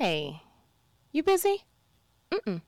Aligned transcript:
Hey, 0.00 0.40
you 1.12 1.22
busy? 1.22 1.64
Mm-mm. 2.30 2.62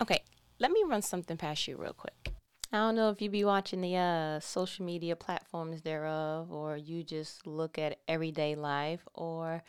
Okay, 0.00 0.22
let 0.60 0.70
me 0.70 0.84
run 0.86 1.02
something 1.02 1.36
past 1.36 1.66
you 1.66 1.76
real 1.76 1.92
quick. 1.92 2.32
I 2.72 2.76
don't 2.76 2.94
know 2.94 3.10
if 3.10 3.20
you 3.20 3.28
be 3.28 3.44
watching 3.44 3.80
the 3.80 3.96
uh, 3.96 4.38
social 4.38 4.84
media 4.84 5.16
platforms 5.16 5.82
thereof, 5.82 6.52
or 6.52 6.76
you 6.76 7.02
just 7.02 7.44
look 7.44 7.76
at 7.76 7.98
everyday 8.06 8.54
life, 8.54 9.04
or 9.14 9.64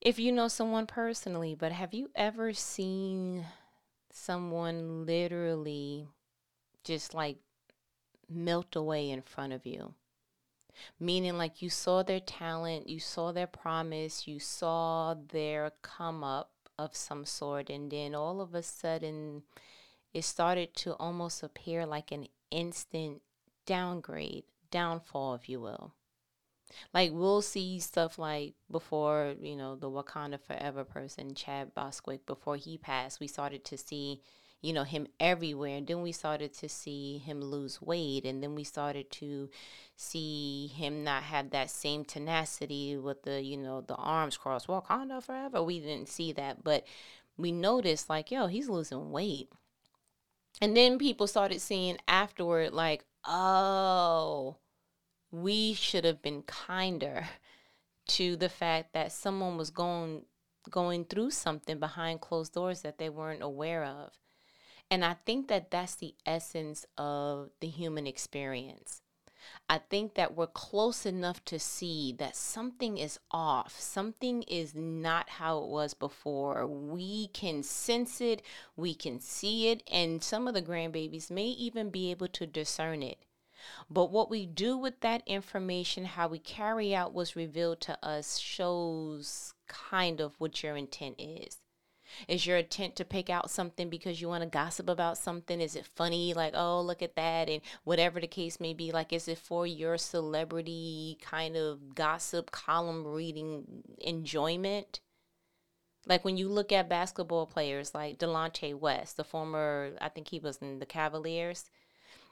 if 0.00 0.20
you 0.20 0.30
know 0.30 0.46
someone 0.46 0.86
personally, 0.86 1.56
but 1.56 1.72
have 1.72 1.92
you 1.92 2.08
ever 2.14 2.52
seen 2.52 3.44
someone 4.12 5.06
literally 5.06 6.06
just 6.84 7.14
like 7.14 7.38
melt 8.30 8.76
away 8.76 9.10
in 9.10 9.22
front 9.22 9.52
of 9.52 9.66
you? 9.66 9.92
Meaning, 10.98 11.38
like 11.38 11.62
you 11.62 11.70
saw 11.70 12.02
their 12.02 12.20
talent, 12.20 12.88
you 12.88 13.00
saw 13.00 13.32
their 13.32 13.46
promise, 13.46 14.26
you 14.26 14.38
saw 14.38 15.14
their 15.14 15.72
come 15.82 16.22
up 16.22 16.50
of 16.78 16.94
some 16.94 17.24
sort, 17.24 17.70
and 17.70 17.90
then 17.90 18.14
all 18.14 18.40
of 18.40 18.54
a 18.54 18.62
sudden 18.62 19.42
it 20.12 20.22
started 20.22 20.74
to 20.74 20.94
almost 20.94 21.42
appear 21.42 21.84
like 21.84 22.12
an 22.12 22.26
instant 22.50 23.20
downgrade, 23.66 24.44
downfall, 24.70 25.34
if 25.34 25.48
you 25.48 25.60
will. 25.60 25.92
Like 26.92 27.10
we'll 27.12 27.42
see 27.42 27.78
stuff 27.80 28.18
like 28.18 28.54
before, 28.70 29.34
you 29.40 29.56
know, 29.56 29.76
the 29.76 29.90
Wakanda 29.90 30.40
Forever 30.40 30.84
person, 30.84 31.34
Chad 31.34 31.74
Boswick, 31.74 32.26
before 32.26 32.56
he 32.56 32.78
passed, 32.78 33.20
we 33.20 33.26
started 33.26 33.64
to 33.66 33.78
see 33.78 34.20
you 34.62 34.72
know 34.72 34.84
him 34.84 35.06
everywhere. 35.20 35.76
And 35.76 35.86
then 35.86 36.02
we 36.02 36.12
started 36.12 36.52
to 36.54 36.68
see 36.68 37.18
him 37.18 37.40
lose 37.40 37.80
weight 37.80 38.24
and 38.24 38.42
then 38.42 38.54
we 38.54 38.64
started 38.64 39.10
to 39.12 39.48
see 39.96 40.68
him 40.74 41.04
not 41.04 41.22
have 41.24 41.50
that 41.50 41.70
same 41.70 42.04
tenacity 42.04 42.96
with 42.96 43.22
the 43.22 43.42
you 43.42 43.56
know 43.56 43.80
the 43.80 43.94
arms 43.94 44.36
crossed 44.36 44.68
walk. 44.68 44.88
Wakanda 44.88 45.22
forever 45.22 45.62
we 45.62 45.80
didn't 45.80 46.08
see 46.08 46.32
that 46.32 46.64
but 46.64 46.84
we 47.36 47.52
noticed 47.52 48.08
like 48.08 48.30
yo 48.30 48.46
he's 48.46 48.68
losing 48.68 49.10
weight. 49.10 49.48
And 50.60 50.76
then 50.76 50.98
people 50.98 51.26
started 51.26 51.60
seeing 51.60 51.98
afterward 52.08 52.72
like 52.72 53.04
oh 53.26 54.56
we 55.30 55.74
should 55.74 56.04
have 56.04 56.22
been 56.22 56.42
kinder 56.42 57.26
to 58.08 58.36
the 58.36 58.48
fact 58.48 58.94
that 58.94 59.12
someone 59.12 59.56
was 59.56 59.70
going 59.70 60.24
going 60.70 61.04
through 61.04 61.30
something 61.30 61.78
behind 61.78 62.20
closed 62.20 62.52
doors 62.52 62.82
that 62.82 62.98
they 62.98 63.08
weren't 63.08 63.42
aware 63.42 63.84
of 63.84 64.12
and 64.90 65.04
I 65.04 65.16
think 65.24 65.48
that 65.48 65.70
that's 65.70 65.96
the 65.96 66.14
essence 66.24 66.86
of 66.96 67.50
the 67.60 67.68
human 67.68 68.06
experience. 68.06 69.02
I 69.68 69.78
think 69.78 70.14
that 70.14 70.36
we're 70.36 70.46
close 70.48 71.06
enough 71.06 71.44
to 71.46 71.58
see 71.58 72.12
that 72.18 72.36
something 72.36 72.98
is 72.98 73.18
off. 73.30 73.78
Something 73.78 74.42
is 74.42 74.74
not 74.74 75.28
how 75.28 75.58
it 75.58 75.68
was 75.68 75.94
before. 75.94 76.66
We 76.66 77.28
can 77.28 77.62
sense 77.62 78.20
it, 78.20 78.42
we 78.76 78.94
can 78.94 79.20
see 79.20 79.68
it, 79.68 79.82
and 79.90 80.22
some 80.22 80.48
of 80.48 80.54
the 80.54 80.62
grandbabies 80.62 81.30
may 81.30 81.46
even 81.46 81.90
be 81.90 82.10
able 82.10 82.28
to 82.28 82.46
discern 82.46 83.02
it. 83.02 83.18
But 83.90 84.10
what 84.12 84.30
we 84.30 84.46
do 84.46 84.76
with 84.76 85.00
that 85.00 85.22
information, 85.26 86.04
how 86.04 86.28
we 86.28 86.38
carry 86.38 86.94
out 86.94 87.12
what's 87.12 87.36
revealed 87.36 87.80
to 87.82 87.98
us, 88.04 88.38
shows 88.38 89.54
kind 89.66 90.20
of 90.20 90.38
what 90.38 90.62
your 90.62 90.76
intent 90.76 91.16
is. 91.18 91.58
Is 92.28 92.46
your 92.46 92.58
intent 92.58 92.96
to 92.96 93.04
pick 93.04 93.30
out 93.30 93.50
something 93.50 93.88
because 93.88 94.20
you 94.20 94.28
want 94.28 94.42
to 94.42 94.48
gossip 94.48 94.88
about 94.88 95.18
something? 95.18 95.60
Is 95.60 95.76
it 95.76 95.88
funny? 95.94 96.34
Like, 96.34 96.52
oh, 96.54 96.80
look 96.80 97.02
at 97.02 97.16
that. 97.16 97.48
And 97.48 97.60
whatever 97.84 98.20
the 98.20 98.26
case 98.26 98.60
may 98.60 98.74
be, 98.74 98.92
like, 98.92 99.12
is 99.12 99.28
it 99.28 99.38
for 99.38 99.66
your 99.66 99.98
celebrity 99.98 101.18
kind 101.20 101.56
of 101.56 101.94
gossip 101.94 102.50
column 102.50 103.06
reading 103.06 103.82
enjoyment? 103.98 105.00
Like 106.06 106.24
when 106.24 106.36
you 106.36 106.48
look 106.48 106.70
at 106.70 106.88
basketball 106.88 107.46
players 107.46 107.94
like 107.94 108.18
Delonte 108.18 108.78
West, 108.78 109.16
the 109.16 109.24
former, 109.24 109.92
I 110.00 110.08
think 110.08 110.28
he 110.28 110.38
was 110.38 110.58
in 110.58 110.78
the 110.78 110.86
Cavaliers 110.86 111.68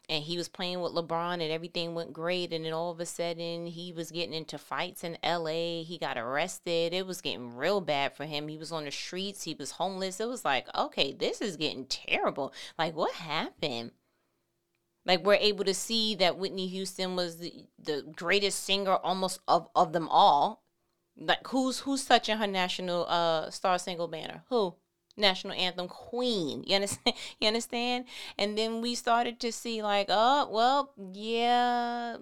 and 0.09 0.25
he 0.25 0.37
was 0.37 0.49
playing 0.49 0.81
with 0.81 0.93
LeBron 0.93 1.35
and 1.35 1.53
everything 1.53 1.95
went 1.95 2.13
great 2.13 2.53
and 2.53 2.65
then 2.65 2.73
all 2.73 2.91
of 2.91 3.01
a 3.01 3.07
sudden 3.07 3.67
he 3.67 3.93
was 3.93 4.11
getting 4.11 4.35
into 4.35 4.59
fights 4.59 5.05
in 5.05 5.17
LA 5.25 5.83
he 5.83 5.99
got 6.01 6.19
arrested 6.19 6.93
it 6.93 7.07
was 7.07 7.21
getting 7.21 7.57
real 7.57 7.81
bad 7.81 8.13
for 8.13 8.25
him 8.25 8.49
he 8.49 8.59
was 8.59 8.73
on 8.73 8.85
the 8.85 8.91
streets 8.91 9.45
he 9.45 9.55
was 9.55 9.73
homeless 9.73 10.21
it 10.21 10.29
was 10.29 10.45
like 10.45 10.67
okay 10.75 11.13
this 11.13 11.41
is 11.41 11.57
getting 11.57 11.87
terrible 11.87 12.53
like 12.79 12.95
what 12.95 13.13
happened? 13.15 13.93
Like 15.07 15.25
we're 15.25 15.35
able 15.35 15.65
to 15.65 15.75
see 15.75 16.15
that 16.17 16.39
Whitney 16.39 16.67
Houston 16.69 17.15
was 17.15 17.39
the, 17.39 17.67
the 17.79 18.05
greatest 18.17 18.65
singer 18.65 18.97
almost 18.97 19.41
of, 19.47 19.69
of 19.75 19.93
them 19.93 20.09
all. 20.09 20.63
Like 21.17 21.47
who's 21.49 21.81
who's 21.81 22.05
touching 22.05 22.39
her 22.39 22.47
national 22.47 23.07
uh 23.09 23.51
star 23.51 23.79
single 23.79 24.09
banner? 24.09 24.45
Who 24.49 24.75
national 25.17 25.55
anthem 25.55 25.89
queen. 25.89 26.65
You 26.67 26.77
understand? 26.77 27.17
You 27.41 27.49
understand? 27.49 28.07
And 28.39 28.57
then 28.57 28.81
we 28.81 28.95
started 28.95 29.41
to 29.41 29.53
see 29.53 29.83
like 29.83 30.07
oh 30.09 30.49
well 30.51 30.93
yeah 31.13 32.17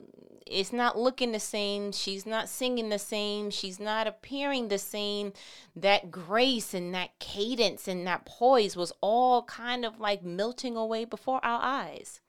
it's 0.44 0.72
not 0.72 0.98
looking 0.98 1.32
the 1.32 1.40
same. 1.40 1.92
She's 1.92 2.26
not 2.26 2.48
singing 2.48 2.88
the 2.88 2.98
same. 2.98 3.50
She's 3.50 3.80
not 3.80 4.06
appearing 4.06 4.68
the 4.68 4.78
same. 4.78 5.32
That 5.74 6.10
grace 6.10 6.74
and 6.74 6.94
that 6.94 7.18
cadence 7.20 7.88
and 7.88 8.06
that 8.06 8.26
poise 8.26 8.76
was 8.76 8.92
all 9.00 9.44
kind 9.44 9.84
of 9.84 10.00
like 10.00 10.22
melting 10.22 10.76
away 10.76 11.04
before 11.04 11.42
our 11.44 11.60
eyes. 11.62 12.20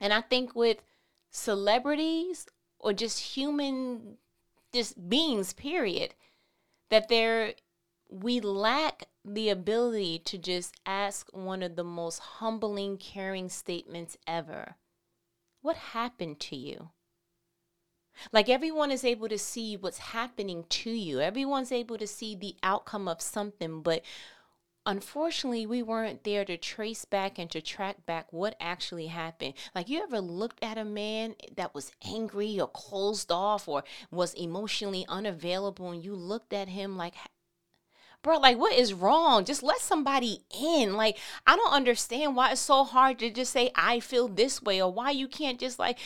And 0.00 0.12
i 0.12 0.20
think 0.20 0.54
with 0.54 0.82
celebrities 1.30 2.46
or 2.78 2.92
just 2.92 3.18
human 3.36 4.16
just 4.72 5.08
beings 5.08 5.52
period 5.52 6.14
that 6.90 7.08
there 7.08 7.54
we 8.08 8.40
lack 8.40 9.04
the 9.24 9.50
ability 9.50 10.18
to 10.20 10.38
just 10.38 10.74
ask 10.86 11.28
one 11.32 11.62
of 11.62 11.76
the 11.76 11.84
most 11.84 12.18
humbling, 12.18 12.96
caring 12.96 13.48
statements 13.48 14.16
ever 14.26 14.76
What 15.60 15.76
happened 15.76 16.40
to 16.40 16.56
you? 16.56 16.90
Like 18.32 18.48
everyone 18.48 18.90
is 18.90 19.04
able 19.04 19.28
to 19.28 19.38
see 19.38 19.76
what's 19.76 19.98
happening 19.98 20.64
to 20.68 20.90
you, 20.90 21.20
everyone's 21.20 21.72
able 21.72 21.98
to 21.98 22.06
see 22.06 22.34
the 22.34 22.56
outcome 22.62 23.08
of 23.08 23.20
something, 23.20 23.82
but 23.82 24.02
unfortunately, 24.86 25.66
we 25.66 25.82
weren't 25.82 26.24
there 26.24 26.44
to 26.46 26.56
trace 26.56 27.04
back 27.04 27.38
and 27.38 27.50
to 27.50 27.60
track 27.60 28.06
back 28.06 28.32
what 28.32 28.56
actually 28.58 29.08
happened. 29.08 29.54
Like, 29.74 29.88
you 29.88 30.02
ever 30.02 30.20
looked 30.20 30.64
at 30.64 30.78
a 30.78 30.84
man 30.84 31.34
that 31.56 31.74
was 31.74 31.92
angry 32.04 32.58
or 32.58 32.68
closed 32.68 33.30
off 33.30 33.68
or 33.68 33.84
was 34.10 34.32
emotionally 34.34 35.04
unavailable, 35.08 35.90
and 35.90 36.02
you 36.02 36.14
looked 36.14 36.52
at 36.52 36.68
him 36.68 36.96
like, 36.96 37.14
bro, 38.22 38.38
like 38.38 38.58
what 38.58 38.72
is 38.72 38.92
wrong? 38.92 39.44
Just 39.44 39.62
let 39.62 39.80
somebody 39.80 40.44
in. 40.60 40.94
Like, 40.94 41.18
I 41.46 41.56
don't 41.56 41.72
understand 41.72 42.36
why 42.36 42.52
it's 42.52 42.60
so 42.60 42.84
hard 42.84 43.18
to 43.20 43.30
just 43.30 43.52
say, 43.52 43.70
I 43.74 44.00
feel 44.00 44.28
this 44.28 44.62
way, 44.62 44.82
or 44.82 44.92
why 44.92 45.10
you 45.10 45.28
can't 45.28 45.60
just 45.60 45.78
like 45.78 45.98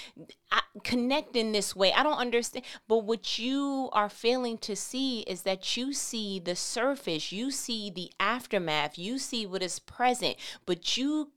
connect 0.84 1.36
in 1.36 1.52
this 1.52 1.74
way. 1.74 1.92
I 1.92 2.02
don't 2.02 2.18
understand. 2.18 2.64
But 2.88 2.98
what 2.98 3.38
you 3.38 3.88
are 3.92 4.08
failing 4.08 4.58
to 4.58 4.76
see 4.76 5.20
is 5.20 5.42
that 5.42 5.76
you 5.76 5.92
see 5.92 6.38
the 6.38 6.56
surface, 6.56 7.32
you 7.32 7.50
see 7.50 7.90
the 7.90 8.12
aftermath, 8.20 8.98
you 8.98 9.18
see 9.18 9.46
what 9.46 9.62
is 9.62 9.78
present, 9.78 10.36
but 10.66 10.96
you 10.96 11.32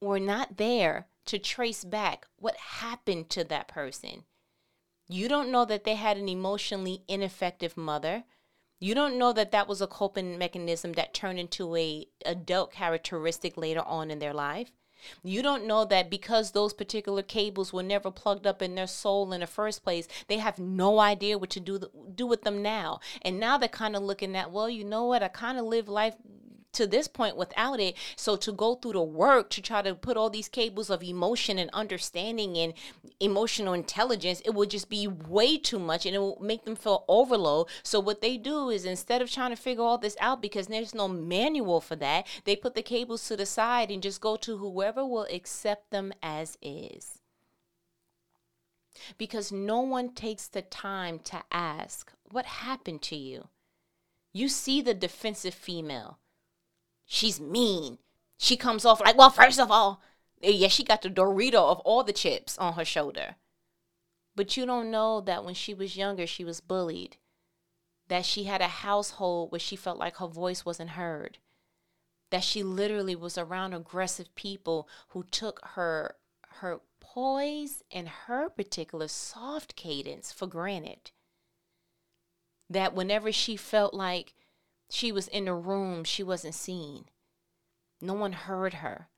were 0.00 0.20
not 0.20 0.56
there 0.56 1.06
to 1.26 1.38
trace 1.38 1.84
back 1.84 2.26
what 2.36 2.56
happened 2.56 3.28
to 3.30 3.44
that 3.44 3.68
person. 3.68 4.24
You 5.08 5.28
don't 5.28 5.50
know 5.50 5.64
that 5.64 5.84
they 5.84 5.96
had 5.96 6.16
an 6.16 6.28
emotionally 6.28 7.02
ineffective 7.08 7.76
mother. 7.76 8.24
You 8.80 8.94
don't 8.94 9.18
know 9.18 9.32
that 9.34 9.52
that 9.52 9.68
was 9.68 9.82
a 9.82 9.86
coping 9.86 10.38
mechanism 10.38 10.94
that 10.94 11.12
turned 11.12 11.38
into 11.38 11.76
a 11.76 12.06
adult 12.24 12.72
characteristic 12.72 13.56
later 13.58 13.82
on 13.82 14.10
in 14.10 14.18
their 14.18 14.32
life. 14.32 14.72
You 15.22 15.42
don't 15.42 15.66
know 15.66 15.84
that 15.84 16.10
because 16.10 16.50
those 16.50 16.72
particular 16.72 17.22
cables 17.22 17.72
were 17.72 17.82
never 17.82 18.10
plugged 18.10 18.46
up 18.46 18.62
in 18.62 18.74
their 18.74 18.86
soul 18.86 19.32
in 19.32 19.40
the 19.40 19.46
first 19.46 19.82
place, 19.82 20.08
they 20.28 20.38
have 20.38 20.58
no 20.58 20.98
idea 20.98 21.38
what 21.38 21.50
to 21.50 21.60
do 21.60 21.80
do 22.14 22.26
with 22.26 22.42
them 22.42 22.62
now. 22.62 23.00
And 23.22 23.38
now 23.38 23.58
they're 23.58 23.68
kind 23.68 23.96
of 23.96 24.02
looking 24.02 24.36
at, 24.36 24.50
well, 24.50 24.68
you 24.68 24.84
know 24.84 25.04
what? 25.04 25.22
I 25.22 25.28
kind 25.28 25.58
of 25.58 25.64
live 25.64 25.88
life 25.88 26.16
to 26.72 26.86
this 26.86 27.08
point 27.08 27.36
without 27.36 27.80
it. 27.80 27.96
So 28.16 28.36
to 28.36 28.52
go 28.52 28.74
through 28.74 28.92
the 28.92 29.02
work 29.02 29.50
to 29.50 29.62
try 29.62 29.82
to 29.82 29.94
put 29.94 30.16
all 30.16 30.30
these 30.30 30.48
cables 30.48 30.90
of 30.90 31.02
emotion 31.02 31.58
and 31.58 31.70
understanding 31.72 32.56
and 32.56 32.74
emotional 33.18 33.74
intelligence, 33.74 34.40
it 34.44 34.54
would 34.54 34.70
just 34.70 34.88
be 34.88 35.06
way 35.06 35.58
too 35.58 35.78
much 35.78 36.06
and 36.06 36.14
it 36.14 36.18
will 36.20 36.38
make 36.40 36.64
them 36.64 36.76
feel 36.76 37.04
overload. 37.08 37.68
So 37.82 38.00
what 38.00 38.20
they 38.20 38.36
do 38.36 38.70
is 38.70 38.84
instead 38.84 39.22
of 39.22 39.30
trying 39.30 39.50
to 39.50 39.56
figure 39.56 39.82
all 39.82 39.98
this 39.98 40.16
out 40.20 40.42
because 40.42 40.66
there's 40.66 40.94
no 40.94 41.08
manual 41.08 41.80
for 41.80 41.96
that, 41.96 42.26
they 42.44 42.56
put 42.56 42.74
the 42.74 42.82
cables 42.82 43.26
to 43.28 43.36
the 43.36 43.46
side 43.46 43.90
and 43.90 44.02
just 44.02 44.20
go 44.20 44.36
to 44.36 44.58
whoever 44.58 45.04
will 45.04 45.26
accept 45.30 45.90
them 45.90 46.12
as 46.22 46.56
is. 46.62 47.18
Because 49.18 49.50
no 49.50 49.80
one 49.80 50.10
takes 50.14 50.46
the 50.46 50.62
time 50.62 51.20
to 51.20 51.42
ask, 51.50 52.12
What 52.30 52.46
happened 52.46 53.02
to 53.02 53.16
you? 53.16 53.48
You 54.32 54.48
see 54.48 54.80
the 54.80 54.94
defensive 54.94 55.54
female 55.54 56.19
she's 57.10 57.40
mean. 57.40 57.98
She 58.38 58.56
comes 58.56 58.84
off 58.86 59.00
like, 59.02 59.18
well, 59.18 59.30
first 59.30 59.60
of 59.60 59.70
all, 59.70 60.00
eh, 60.42 60.50
yeah, 60.50 60.68
she 60.68 60.84
got 60.84 61.02
the 61.02 61.10
Dorito 61.10 61.62
of 61.72 61.80
all 61.80 62.04
the 62.04 62.12
chips 62.14 62.56
on 62.58 62.74
her 62.74 62.84
shoulder. 62.86 63.36
But 64.34 64.56
you 64.56 64.66
don't 64.66 64.90
know 64.90 65.20
that 65.20 65.44
when 65.44 65.54
she 65.54 65.74
was 65.74 65.96
younger, 65.96 66.26
she 66.26 66.44
was 66.44 66.60
bullied. 66.60 67.18
that 68.08 68.24
she 68.26 68.44
had 68.44 68.60
a 68.60 68.68
household 68.68 69.52
where 69.52 69.60
she 69.60 69.76
felt 69.76 69.98
like 69.98 70.16
her 70.16 70.26
voice 70.26 70.64
wasn't 70.64 70.90
heard, 70.90 71.38
that 72.30 72.44
she 72.44 72.62
literally 72.62 73.16
was 73.16 73.38
around 73.38 73.74
aggressive 73.74 74.34
people 74.34 74.88
who 75.10 75.22
took 75.24 75.60
her 75.74 76.16
her 76.60 76.80
poise 77.00 77.82
and 77.90 78.08
her 78.08 78.48
particular 78.50 79.08
soft 79.08 79.74
cadence 79.76 80.32
for 80.32 80.46
granted. 80.46 81.12
That 82.70 82.94
whenever 82.94 83.32
she 83.32 83.56
felt 83.56 83.94
like 83.94 84.34
she 84.90 85.12
was 85.12 85.28
in 85.28 85.48
a 85.48 85.54
room, 85.54 86.04
she 86.04 86.22
wasn't 86.22 86.54
seen. 86.54 87.06
No 88.00 88.14
one 88.14 88.32
heard 88.32 88.74
her. 88.74 89.08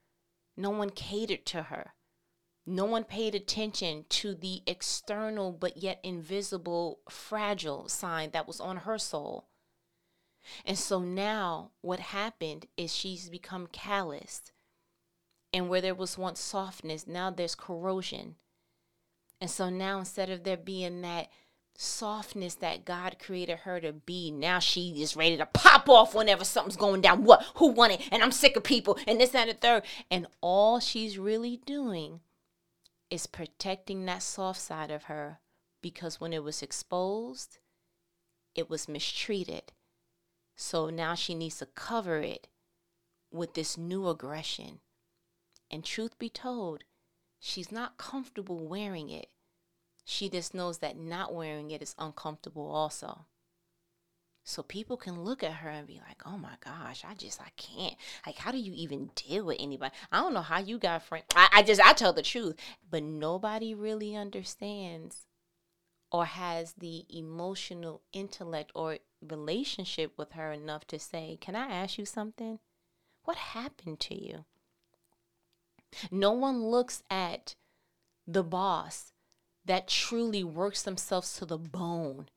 No 0.56 0.70
one 0.70 0.90
catered 0.90 1.46
to 1.46 1.64
her. 1.64 1.94
No 2.66 2.84
one 2.84 3.04
paid 3.04 3.34
attention 3.34 4.04
to 4.10 4.34
the 4.34 4.62
external 4.66 5.50
but 5.50 5.78
yet 5.78 5.98
invisible, 6.02 7.00
fragile 7.08 7.88
sign 7.88 8.30
that 8.30 8.46
was 8.46 8.60
on 8.60 8.78
her 8.78 8.98
soul. 8.98 9.48
And 10.64 10.78
so 10.78 11.00
now 11.00 11.70
what 11.80 12.00
happened 12.00 12.66
is 12.76 12.94
she's 12.94 13.30
become 13.30 13.66
calloused. 13.66 14.52
And 15.52 15.68
where 15.68 15.80
there 15.80 15.94
was 15.94 16.16
once 16.16 16.40
softness, 16.40 17.06
now 17.06 17.30
there's 17.30 17.54
corrosion. 17.54 18.36
And 19.40 19.50
so 19.50 19.68
now 19.70 19.98
instead 19.98 20.30
of 20.30 20.44
there 20.44 20.56
being 20.56 21.02
that 21.02 21.28
softness 21.76 22.54
that 22.56 22.84
God 22.84 23.16
created 23.18 23.60
her 23.60 23.80
to 23.80 23.92
be. 23.92 24.30
Now 24.30 24.58
she 24.58 25.02
is 25.02 25.16
ready 25.16 25.36
to 25.36 25.46
pop 25.46 25.88
off 25.88 26.14
whenever 26.14 26.44
something's 26.44 26.76
going 26.76 27.00
down. 27.00 27.24
What? 27.24 27.44
Who 27.56 27.68
won 27.68 27.90
it? 27.90 28.02
And 28.10 28.22
I'm 28.22 28.32
sick 28.32 28.56
of 28.56 28.64
people 28.64 28.98
and 29.06 29.20
this 29.20 29.34
and 29.34 29.50
the 29.50 29.54
third. 29.54 29.82
And 30.10 30.26
all 30.40 30.80
she's 30.80 31.18
really 31.18 31.60
doing 31.64 32.20
is 33.10 33.26
protecting 33.26 34.04
that 34.06 34.22
soft 34.22 34.60
side 34.60 34.90
of 34.90 35.04
her 35.04 35.40
because 35.82 36.20
when 36.20 36.32
it 36.32 36.44
was 36.44 36.62
exposed, 36.62 37.58
it 38.54 38.70
was 38.70 38.88
mistreated. 38.88 39.72
So 40.56 40.90
now 40.90 41.14
she 41.14 41.34
needs 41.34 41.58
to 41.58 41.66
cover 41.66 42.18
it 42.18 42.48
with 43.32 43.54
this 43.54 43.76
new 43.76 44.08
aggression. 44.08 44.80
And 45.70 45.84
truth 45.84 46.18
be 46.18 46.28
told, 46.28 46.84
she's 47.40 47.72
not 47.72 47.96
comfortable 47.96 48.58
wearing 48.58 49.10
it. 49.10 49.28
She 50.04 50.28
just 50.28 50.54
knows 50.54 50.78
that 50.78 50.98
not 50.98 51.34
wearing 51.34 51.70
it 51.70 51.82
is 51.82 51.94
uncomfortable 51.98 52.70
also. 52.70 53.26
So 54.44 54.62
people 54.62 54.96
can 54.96 55.22
look 55.22 55.42
at 55.44 55.54
her 55.54 55.68
and 55.68 55.86
be 55.86 56.00
like, 56.06 56.26
"Oh 56.26 56.36
my 56.36 56.56
gosh, 56.60 57.04
I 57.04 57.14
just 57.14 57.40
I 57.40 57.50
can't. 57.56 57.94
Like, 58.26 58.38
how 58.38 58.50
do 58.50 58.58
you 58.58 58.72
even 58.74 59.10
deal 59.14 59.44
with 59.44 59.58
anybody? 59.60 59.94
I 60.10 60.20
don't 60.20 60.34
know 60.34 60.42
how 60.42 60.58
you 60.58 60.78
got 60.78 61.02
friends. 61.04 61.26
I, 61.36 61.48
I 61.52 61.62
just 61.62 61.80
I 61.80 61.92
tell 61.92 62.12
the 62.12 62.22
truth, 62.22 62.56
but 62.90 63.04
nobody 63.04 63.74
really 63.74 64.16
understands 64.16 65.26
or 66.10 66.24
has 66.26 66.74
the 66.74 67.06
emotional 67.08 68.02
intellect 68.12 68.72
or 68.74 68.98
relationship 69.20 70.12
with 70.18 70.32
her 70.32 70.52
enough 70.52 70.86
to 70.88 70.98
say, 70.98 71.38
"Can 71.40 71.54
I 71.54 71.68
ask 71.68 71.96
you 71.96 72.04
something? 72.04 72.58
What 73.24 73.36
happened 73.36 74.00
to 74.00 74.20
you?" 74.20 74.44
No 76.10 76.32
one 76.32 76.64
looks 76.64 77.02
at 77.10 77.54
the 78.26 78.42
boss 78.42 79.11
that 79.64 79.88
truly 79.88 80.44
works 80.44 80.82
themselves 80.82 81.36
to 81.36 81.46
the 81.46 81.58
bone 81.58 82.28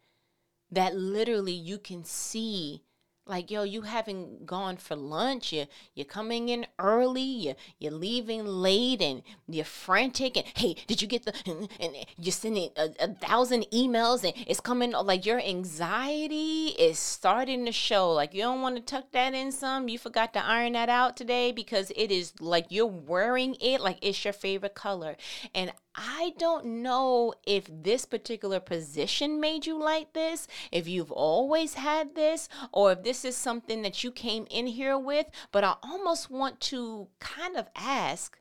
that 0.72 0.96
literally 0.96 1.54
you 1.54 1.78
can 1.78 2.04
see 2.04 2.82
like 3.28 3.50
yo 3.50 3.64
you 3.64 3.82
haven't 3.82 4.46
gone 4.46 4.78
for 4.78 4.96
lunch 4.96 5.52
you 5.52 5.66
you're 5.96 6.06
coming 6.06 6.50
in 6.50 6.66
early 6.78 7.22
you 7.22 7.56
you're 7.80 7.92
leaving 7.92 8.46
late 8.46 9.02
and 9.02 9.24
you're 9.48 9.66
frantic 9.66 10.38
and 10.38 10.46
hey 10.56 10.76
did 10.88 11.02
you 11.02 11.08
get 11.08 11.24
the 11.26 11.34
and 11.80 11.96
you're 12.18 12.32
sending 12.32 12.70
a, 12.78 12.90
a 13.00 13.08
thousand 13.16 13.66
emails 13.74 14.24
and 14.24 14.34
it's 14.48 14.60
coming 14.60 14.92
like 14.92 15.26
your 15.26 15.40
anxiety 15.40 16.68
is 16.80 17.00
starting 17.00 17.66
to 17.66 17.72
show. 17.72 18.12
Like 18.12 18.34
you 18.34 18.42
don't 18.42 18.62
want 18.62 18.76
to 18.76 18.82
tuck 18.82 19.12
that 19.12 19.34
in 19.34 19.52
some. 19.52 19.90
You 19.90 19.98
forgot 19.98 20.34
to 20.34 20.46
iron 20.46 20.74
that 20.74 20.90
out 20.90 21.18
today 21.18 21.52
because 21.52 21.92
it 21.96 22.12
is 22.12 22.34
like 22.40 22.68
you're 22.70 22.86
wearing 22.86 23.56
it 23.62 23.82
like 23.82 23.98
it's 24.02 24.24
your 24.24 24.34
favorite 24.34 24.76
color. 24.76 25.16
And 25.54 25.72
I 25.96 26.34
don't 26.38 26.66
know 26.84 27.34
if 27.48 27.68
this 27.70 28.06
particular 28.06 28.60
position 28.60 29.40
made 29.40 29.66
you 29.66 29.78
like 29.80 30.14
this, 30.14 30.48
if 30.72 30.88
you've 30.88 31.12
always 31.12 31.76
had 31.76 32.16
this, 32.16 32.50
or 32.74 32.92
if 32.92 33.04
this 33.04 33.24
is 33.24 33.38
something 33.38 33.82
that 33.84 34.04
you 34.04 34.12
came 34.12 34.46
in 34.50 34.68
here 34.68 34.98
with, 34.98 35.28
but 35.52 35.64
I 35.64 35.76
almost 35.82 36.30
want 36.30 36.60
to 36.62 37.08
kind 37.20 37.56
of 37.56 37.70
ask 37.76 38.38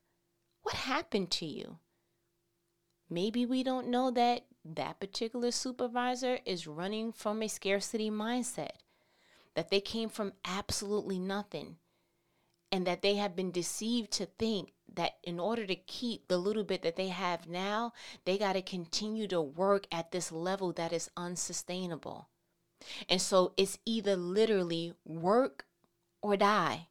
what 0.63 0.75
happened 0.75 1.31
to 1.33 1.47
you? 1.47 1.79
Maybe 3.09 3.47
we 3.47 3.63
don't 3.63 3.89
know 3.89 4.11
that 4.11 4.47
that 4.65 4.99
particular 4.99 5.51
supervisor 5.51 6.39
is 6.47 6.67
running 6.67 7.13
from 7.13 7.43
a 7.43 7.49
scarcity 7.49 8.11
mindset, 8.11 8.77
that 9.55 9.71
they 9.71 9.81
came 9.81 10.09
from 10.09 10.33
absolutely 10.45 11.19
nothing, 11.19 11.77
and 12.73 12.87
that 12.87 13.03
they 13.03 13.15
have 13.15 13.37
been 13.37 13.53
deceived 13.53 14.11
to 14.13 14.27
think 14.27 14.73
that 14.97 15.17
in 15.23 15.41
order 15.41 15.67
to 15.67 15.75
keep 15.75 16.29
the 16.29 16.39
little 16.39 16.65
bit 16.65 16.83
that 16.83 16.97
they 16.97 17.09
have 17.09 17.49
now, 17.49 17.93
they 18.25 18.39
got 18.39 18.55
to 18.55 18.63
continue 18.63 19.27
to 19.29 19.41
work 19.41 19.87
at 19.91 20.13
this 20.13 20.31
level 20.33 20.73
that 20.73 20.93
is 20.93 21.11
unsustainable. 21.17 22.29
And 23.09 23.21
so 23.21 23.53
it's 23.57 23.79
either 23.85 24.17
literally 24.17 24.95
work 25.05 25.67
or 26.23 26.37
die, 26.37 26.89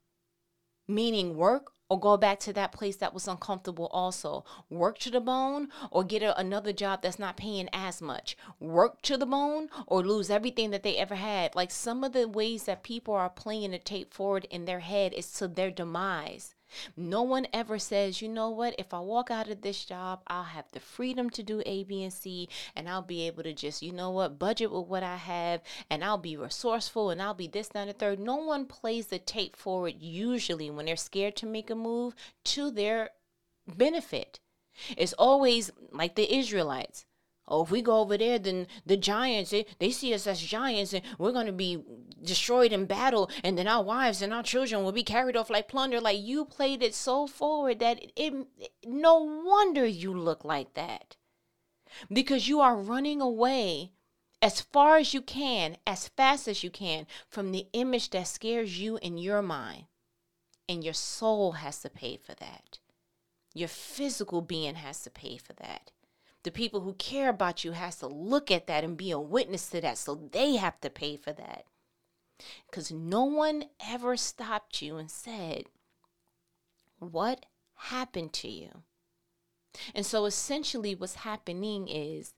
meaning 0.88 1.36
work 1.36 1.72
or 1.90 2.00
go 2.00 2.18
back 2.18 2.40
to 2.40 2.54
that 2.54 2.72
place 2.72 2.96
that 2.98 3.14
was 3.14 3.28
uncomfortable 3.28 3.88
also. 3.92 4.44
Work 4.70 4.98
to 5.00 5.12
the 5.12 5.22
bone 5.22 5.70
or 5.92 6.04
get 6.04 6.24
a, 6.24 6.38
another 6.40 6.74
job 6.74 7.02
that's 7.02 7.20
not 7.20 7.38
paying 7.38 7.70
as 7.72 8.02
much. 8.02 8.36
Work 8.60 9.02
to 9.04 9.18
the 9.18 9.28
bone 9.28 9.70
or 9.86 10.02
lose 10.02 10.30
everything 10.32 10.72
that 10.72 10.82
they 10.82 10.98
ever 10.98 11.16
had. 11.16 11.56
Like 11.56 11.70
some 11.70 12.04
of 12.04 12.14
the 12.14 12.28
ways 12.28 12.64
that 12.64 12.84
people 12.84 13.14
are 13.14 13.30
playing 13.30 13.72
the 13.72 13.80
tape 13.80 14.14
forward 14.14 14.48
in 14.50 14.66
their 14.66 14.80
head 14.80 15.14
is 15.14 15.32
to 15.34 15.48
their 15.48 15.70
demise. 15.70 16.56
No 16.98 17.24
one 17.24 17.48
ever 17.54 17.80
says, 17.80 18.22
you 18.22 18.30
know 18.30 18.50
what, 18.50 18.76
if 18.78 18.94
I 18.94 19.00
walk 19.00 19.32
out 19.32 19.50
of 19.50 19.62
this 19.62 19.86
job, 19.86 20.22
I'll 20.28 20.44
have 20.44 20.66
the 20.72 20.80
freedom 20.80 21.30
to 21.32 21.44
do 21.44 21.62
A, 21.66 21.84
B, 21.84 22.04
and 22.04 22.14
C, 22.14 22.50
and 22.76 22.90
I'll 22.90 23.02
be 23.02 23.28
able 23.28 23.44
to 23.44 23.54
just, 23.54 23.82
you 23.82 23.92
know 23.92 24.10
what, 24.12 24.40
budget 24.40 24.72
with 24.72 24.88
what 24.88 25.04
I 25.04 25.18
have, 25.18 25.62
and 25.90 26.04
I'll 26.04 26.18
be 26.18 26.38
resourceful, 26.38 27.10
and 27.10 27.22
I'll 27.22 27.34
be 27.34 27.48
this, 27.48 27.68
that, 27.70 27.82
and 27.82 27.90
the 27.90 27.94
third. 27.94 28.20
No 28.20 28.38
one 28.38 28.66
plays 28.66 29.08
the 29.08 29.20
tape 29.20 29.56
forward 29.56 29.96
usually 30.00 30.70
when 30.70 30.86
they're 30.86 30.96
scared 30.96 31.36
to 31.38 31.46
make 31.46 31.70
a 31.70 31.76
move 31.76 32.16
to 32.46 32.72
their 32.72 33.12
benefit. 33.68 34.40
It's 34.98 35.14
always 35.14 35.72
like 35.92 36.16
the 36.16 36.36
Israelites. 36.36 37.06
Oh, 37.48 37.64
if 37.64 37.72
we 37.72 37.82
go 37.82 38.00
over 38.00 38.18
there, 38.18 38.40
then 38.40 38.68
the 38.86 38.96
giants, 38.96 39.52
they, 39.52 39.66
they 39.80 39.92
see 39.92 40.14
us 40.14 40.28
as 40.28 40.40
giants 40.40 40.94
and 40.94 41.04
we're 41.18 41.34
going 41.34 41.46
to 41.46 41.52
be 41.52 41.84
destroyed 42.24 42.72
in 42.72 42.86
battle. 42.86 43.30
And 43.44 43.58
then 43.58 43.68
our 43.68 43.84
wives 43.84 44.22
and 44.22 44.34
our 44.34 44.44
children 44.44 44.84
will 44.84 44.94
be 44.94 45.04
carried 45.04 45.36
off 45.36 45.50
like 45.50 45.68
plunder. 45.68 46.00
Like 46.00 46.22
you 46.22 46.46
played 46.46 46.82
it 46.82 46.96
so 46.96 47.28
forward 47.28 47.80
that 47.80 48.02
it, 48.02 48.12
it 48.16 48.72
no 48.86 49.18
wonder 49.18 49.86
you 49.86 50.14
look 50.14 50.46
like 50.46 50.74
that. 50.76 51.18
Because 52.12 52.48
you 52.48 52.62
are 52.62 52.78
running 52.78 53.20
away 53.20 53.92
as 54.42 54.62
far 54.62 54.98
as 54.98 55.14
you 55.14 55.22
can, 55.22 55.78
as 55.86 56.08
fast 56.08 56.48
as 56.48 56.64
you 56.64 56.70
can, 56.70 57.06
from 57.28 57.52
the 57.52 57.68
image 57.74 58.10
that 58.12 58.28
scares 58.28 58.80
you 58.80 58.98
in 59.02 59.18
your 59.18 59.42
mind. 59.42 59.86
And 60.70 60.82
your 60.82 60.94
soul 60.94 61.54
has 61.54 61.82
to 61.82 61.90
pay 61.90 62.16
for 62.16 62.34
that. 62.36 62.80
Your 63.54 63.68
physical 63.68 64.42
being 64.42 64.76
has 64.76 65.04
to 65.04 65.10
pay 65.10 65.38
for 65.38 65.54
that 65.54 65.92
the 66.44 66.52
people 66.52 66.82
who 66.82 66.94
care 66.94 67.30
about 67.30 67.64
you 67.64 67.72
has 67.72 67.98
to 67.98 68.08
look 68.08 68.52
at 68.52 68.68
that 68.68 68.84
and 68.84 68.98
be 68.98 69.12
a 69.12 69.20
witness 69.20 69.68
to 69.70 69.82
that 69.82 69.98
so 69.98 70.16
they 70.16 70.56
have 70.56 70.80
to 70.82 70.90
pay 70.90 71.18
for 71.18 71.32
that. 71.34 71.66
Because 72.70 72.92
no 72.92 73.24
one 73.24 73.66
ever 73.86 74.18
stopped 74.18 74.82
you 74.82 74.98
and 74.98 75.10
said 75.10 75.66
what 77.00 77.46
happened 77.76 78.34
to 78.34 78.50
you? 78.50 78.84
And 79.96 80.06
so 80.06 80.26
essentially 80.26 80.96
what's 80.96 81.16
happening 81.16 81.88
is 81.88 82.34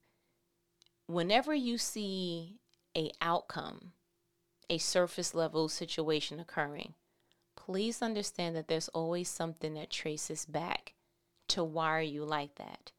whenever 1.08 1.54
you 1.54 1.78
see 1.78 2.60
a 2.98 3.12
outcome 3.22 3.92
a 4.70 4.78
surface 4.78 5.36
level 5.36 5.70
situation 5.70 6.40
occurring 6.40 6.94
please 7.56 8.02
understand 8.02 8.56
that 8.56 8.68
there's 8.68 8.88
always 8.90 9.30
something 9.30 9.76
that 9.76 9.90
traces 9.90 10.46
back 10.46 10.94
to 11.48 11.64
why 11.64 11.90
are 11.90 12.02
you 12.02 12.26
like 12.26 12.56
that 12.56 12.92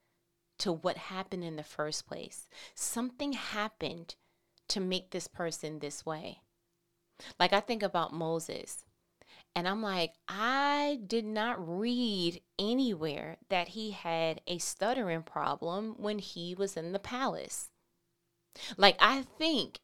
to 0.58 0.72
what 0.72 0.96
happened 0.96 1.44
in 1.44 1.56
the 1.56 1.62
first 1.62 2.06
place. 2.06 2.48
Something 2.74 3.32
happened 3.32 4.14
to 4.68 4.80
make 4.80 5.10
this 5.10 5.28
person 5.28 5.78
this 5.78 6.04
way. 6.04 6.40
Like 7.38 7.52
I 7.52 7.60
think 7.60 7.82
about 7.82 8.12
Moses. 8.12 8.84
And 9.54 9.66
I'm 9.66 9.80
like, 9.80 10.12
I 10.28 11.00
did 11.06 11.24
not 11.24 11.56
read 11.58 12.42
anywhere 12.58 13.38
that 13.48 13.68
he 13.68 13.92
had 13.92 14.42
a 14.46 14.58
stuttering 14.58 15.22
problem 15.22 15.94
when 15.96 16.18
he 16.18 16.54
was 16.54 16.76
in 16.76 16.92
the 16.92 16.98
palace. 16.98 17.70
Like, 18.76 18.96
I 19.00 19.22
think 19.38 19.80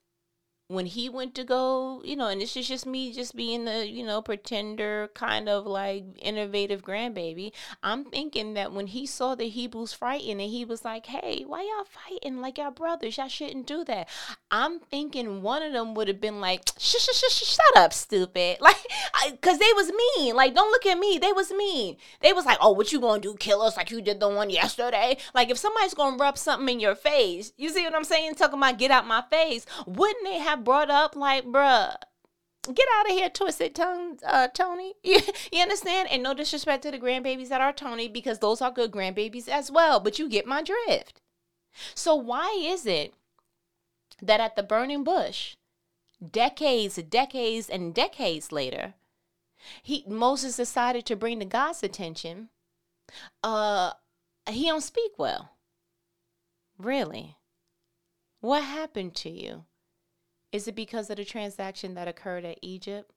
when 0.73 0.87
he 0.87 1.09
went 1.09 1.35
to 1.35 1.45
go, 1.45 2.01
you 2.05 2.17
know, 2.17 2.29
and 2.29 2.41
this 2.41 2.57
is 2.57 2.67
just 2.67 2.87
me 2.87 3.13
just 3.13 3.37
being 3.37 3.65
the, 3.65 3.87
you 3.89 4.05
know, 4.05 4.23
pretender 4.23 5.11
kind 5.15 5.49
of 5.49 5.67
like 5.67 6.05
innovative 6.21 6.83
grandbaby. 6.83 7.53
I'm 7.83 8.05
thinking 8.05 8.55
that 8.55 8.73
when 8.73 8.87
he 8.89 9.07
saw 9.07 9.35
the 9.35 9.49
Hebrews 9.49 9.93
fighting 9.93 10.41
and 10.41 10.51
he 10.51 10.65
was 10.65 10.85
like, 10.85 11.07
hey, 11.07 11.45
why 11.47 11.63
y'all 11.63 11.85
fighting 11.85 12.41
like 12.41 12.59
y'all 12.59 12.71
brothers? 12.71 13.19
Y'all 13.19 13.29
shouldn't 13.29 13.67
do 13.67 13.85
that. 13.85 14.09
I'm 14.51 14.81
thinking 14.81 15.43
one 15.43 15.63
of 15.63 15.73
them 15.73 15.95
would 15.95 16.09
have 16.09 16.21
been 16.21 16.41
like, 16.41 16.63
shh, 16.79 16.97
shh, 16.97 17.15
shh, 17.15 17.33
shh, 17.33 17.57
shut 17.57 17.77
up, 17.77 17.93
stupid. 17.93 18.59
Like, 18.73 19.41
because 19.41 19.59
they 19.59 19.73
was 19.75 19.93
mean. 20.17 20.35
Like, 20.35 20.55
don't 20.55 20.71
look 20.71 20.87
at 20.87 20.99
me. 20.99 21.19
They 21.21 21.33
was 21.33 21.51
mean. 21.53 21.97
They 22.21 22.33
was 22.33 22.47
like, 22.47 22.59
oh, 22.61 22.73
what 22.73 22.93
you 22.93 23.01
gonna 23.01 23.21
do? 23.21 23.35
Kill 23.35 23.61
us 23.61 23.77
like 23.77 23.91
you 23.91 24.01
did 24.01 24.21
the 24.21 24.29
one 24.29 24.51
yesterday? 24.51 25.17
Like, 25.35 25.51
if 25.51 25.59
somebody's 25.59 25.95
gonna 25.95 26.17
rub 26.17 26.39
something 26.39 26.69
in 26.69 26.81
your 26.81 26.95
face, 26.95 27.53
you 27.57 27.69
see 27.71 27.85
what 27.85 27.95
I'm 27.95 28.05
saying? 28.05 28.35
Talking 28.37 28.59
about 28.59 28.79
get 28.79 28.91
out 28.91 29.07
my 29.07 29.23
face. 29.31 29.67
Wouldn't 29.87 30.25
they 30.25 30.39
have 30.39 30.62
brought 30.65 30.91
up 30.91 31.17
like, 31.17 31.45
bruh, 31.45 31.95
get 32.75 32.89
out 32.99 33.11
of 33.11 33.13
here, 33.13 33.29
twisted 33.29 33.75
tongue, 33.75 34.19
uh, 34.27 34.49
Tony. 34.49 34.95
You, 35.05 35.21
you 35.53 35.61
understand? 35.61 36.09
And 36.11 36.23
no 36.23 36.35
disrespect 36.35 36.83
to 36.85 36.91
the 36.91 36.99
grandbabies 36.99 37.49
that 37.49 37.61
are 37.61 37.73
Tony, 37.73 38.09
because 38.09 38.39
those 38.39 38.61
are 38.61 38.71
good 38.71 38.93
grandbabies 38.93 39.49
as 39.49 39.71
well. 39.71 40.01
But 40.01 40.19
you 40.19 40.29
get 40.29 40.47
my 40.47 40.63
drift. 40.63 41.21
So 41.95 42.15
why 42.15 42.57
is 42.61 42.87
it 42.87 43.15
that 44.21 44.41
at 44.41 44.57
the 44.57 44.63
burning 44.63 45.05
bush, 45.05 45.57
decades, 46.31 46.97
decades, 46.97 47.69
and 47.69 47.95
decades 47.95 48.53
later, 48.53 48.95
he 49.83 50.05
Moses 50.07 50.57
decided 50.57 51.07
to 51.07 51.17
bring 51.17 51.39
to 51.41 51.45
God's 51.45 51.83
attention, 51.83 52.49
uh, 53.43 53.93
he 54.49 54.69
don't 54.69 54.81
speak 54.83 55.13
well. 55.19 55.51
Really? 56.79 57.37
What 58.41 58.65
happened 58.65 59.15
to 59.17 59.31
you? 59.31 59.65
Is 60.53 60.69
it 60.69 60.77
because 60.77 61.09
of 61.09 61.17
the 61.17 61.25
transaction 61.25 61.95
that 61.95 62.09
occurred 62.09 62.45
at 62.45 62.59
Egypt? 62.61 63.11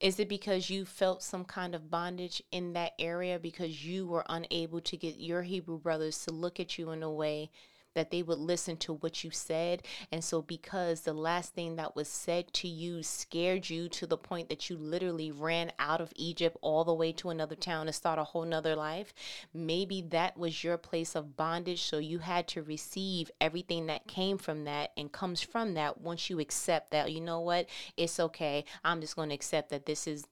Is 0.00 0.18
it 0.20 0.28
because 0.28 0.70
you 0.70 0.84
felt 0.84 1.22
some 1.22 1.44
kind 1.44 1.74
of 1.74 1.90
bondage 1.90 2.42
in 2.52 2.72
that 2.72 2.92
area 2.98 3.38
because 3.38 3.84
you 3.84 4.06
were 4.06 4.24
unable 4.28 4.80
to 4.80 4.96
get 4.96 5.16
your 5.16 5.42
Hebrew 5.42 5.78
brothers 5.78 6.24
to 6.24 6.32
look 6.32 6.60
at 6.60 6.78
you 6.78 6.90
in 6.90 7.02
a 7.02 7.10
way 7.10 7.50
that 7.98 8.12
they 8.12 8.22
would 8.22 8.38
listen 8.38 8.76
to 8.76 8.94
what 8.94 9.24
you 9.24 9.30
said. 9.32 9.82
And 10.12 10.22
so, 10.22 10.40
because 10.40 11.00
the 11.00 11.12
last 11.12 11.52
thing 11.52 11.74
that 11.76 11.96
was 11.96 12.06
said 12.06 12.52
to 12.54 12.68
you 12.68 13.02
scared 13.02 13.68
you 13.68 13.88
to 13.88 14.06
the 14.06 14.16
point 14.16 14.48
that 14.48 14.70
you 14.70 14.76
literally 14.76 15.32
ran 15.32 15.72
out 15.80 16.00
of 16.00 16.12
Egypt 16.14 16.56
all 16.60 16.84
the 16.84 16.94
way 16.94 17.10
to 17.14 17.30
another 17.30 17.56
town 17.56 17.86
to 17.86 17.92
start 17.92 18.20
a 18.20 18.24
whole 18.24 18.44
nother 18.44 18.76
life, 18.76 19.12
maybe 19.52 20.00
that 20.00 20.38
was 20.38 20.62
your 20.62 20.78
place 20.78 21.16
of 21.16 21.36
bondage. 21.36 21.82
So, 21.82 21.98
you 21.98 22.20
had 22.20 22.46
to 22.48 22.62
receive 22.62 23.32
everything 23.40 23.86
that 23.86 24.06
came 24.06 24.38
from 24.38 24.62
that 24.64 24.92
and 24.96 25.10
comes 25.10 25.42
from 25.42 25.74
that 25.74 26.00
once 26.00 26.30
you 26.30 26.38
accept 26.38 26.92
that, 26.92 27.10
you 27.10 27.20
know 27.20 27.40
what, 27.40 27.66
it's 27.96 28.20
okay. 28.20 28.64
I'm 28.84 29.00
just 29.00 29.16
going 29.16 29.30
to 29.30 29.34
accept 29.34 29.70
that 29.70 29.86
this 29.86 30.06
is 30.06 30.24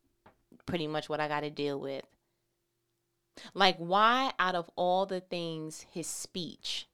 pretty 0.67 0.87
much 0.87 1.09
what 1.09 1.19
I 1.19 1.27
got 1.27 1.41
to 1.41 1.51
deal 1.51 1.81
with. 1.81 2.05
Like, 3.55 3.77
why, 3.79 4.33
out 4.39 4.55
of 4.55 4.71
all 4.77 5.05
the 5.05 5.21
things, 5.21 5.85
his 5.91 6.07
speech? 6.07 6.87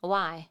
Why? 0.00 0.48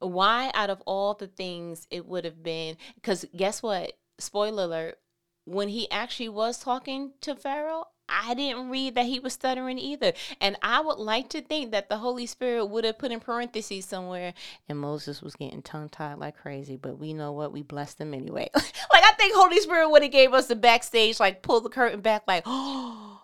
Why, 0.00 0.50
out 0.54 0.70
of 0.70 0.82
all 0.86 1.14
the 1.14 1.26
things, 1.26 1.86
it 1.90 2.06
would 2.06 2.24
have 2.24 2.42
been? 2.42 2.76
Because 2.94 3.24
guess 3.36 3.62
what? 3.62 3.92
Spoiler 4.18 4.64
alert. 4.64 4.98
When 5.46 5.68
he 5.68 5.90
actually 5.90 6.30
was 6.30 6.58
talking 6.58 7.12
to 7.20 7.34
Pharaoh, 7.36 7.86
I 8.08 8.34
didn't 8.34 8.68
read 8.68 8.94
that 8.94 9.06
he 9.06 9.18
was 9.18 9.32
stuttering 9.32 9.78
either. 9.78 10.12
And 10.40 10.56
I 10.62 10.80
would 10.80 10.98
like 10.98 11.28
to 11.30 11.40
think 11.40 11.72
that 11.72 11.88
the 11.88 11.98
Holy 11.98 12.26
Spirit 12.26 12.66
would 12.66 12.84
have 12.84 12.98
put 12.98 13.12
in 13.12 13.20
parentheses 13.20 13.86
somewhere, 13.86 14.34
and 14.68 14.78
Moses 14.78 15.22
was 15.22 15.36
getting 15.36 15.62
tongue 15.62 15.88
tied 15.88 16.18
like 16.18 16.36
crazy. 16.36 16.76
But 16.76 16.98
we 16.98 17.14
know 17.14 17.32
what? 17.32 17.52
We 17.52 17.62
blessed 17.62 18.00
him 18.00 18.14
anyway. 18.14 18.50
like, 18.54 18.64
I 18.92 19.12
think 19.16 19.34
Holy 19.34 19.60
Spirit 19.60 19.90
would 19.90 20.02
have 20.02 20.12
gave 20.12 20.34
us 20.34 20.46
the 20.46 20.56
backstage, 20.56 21.20
like, 21.20 21.42
pull 21.42 21.60
the 21.60 21.70
curtain 21.70 22.00
back, 22.00 22.24
like, 22.26 22.42
oh, 22.46 23.22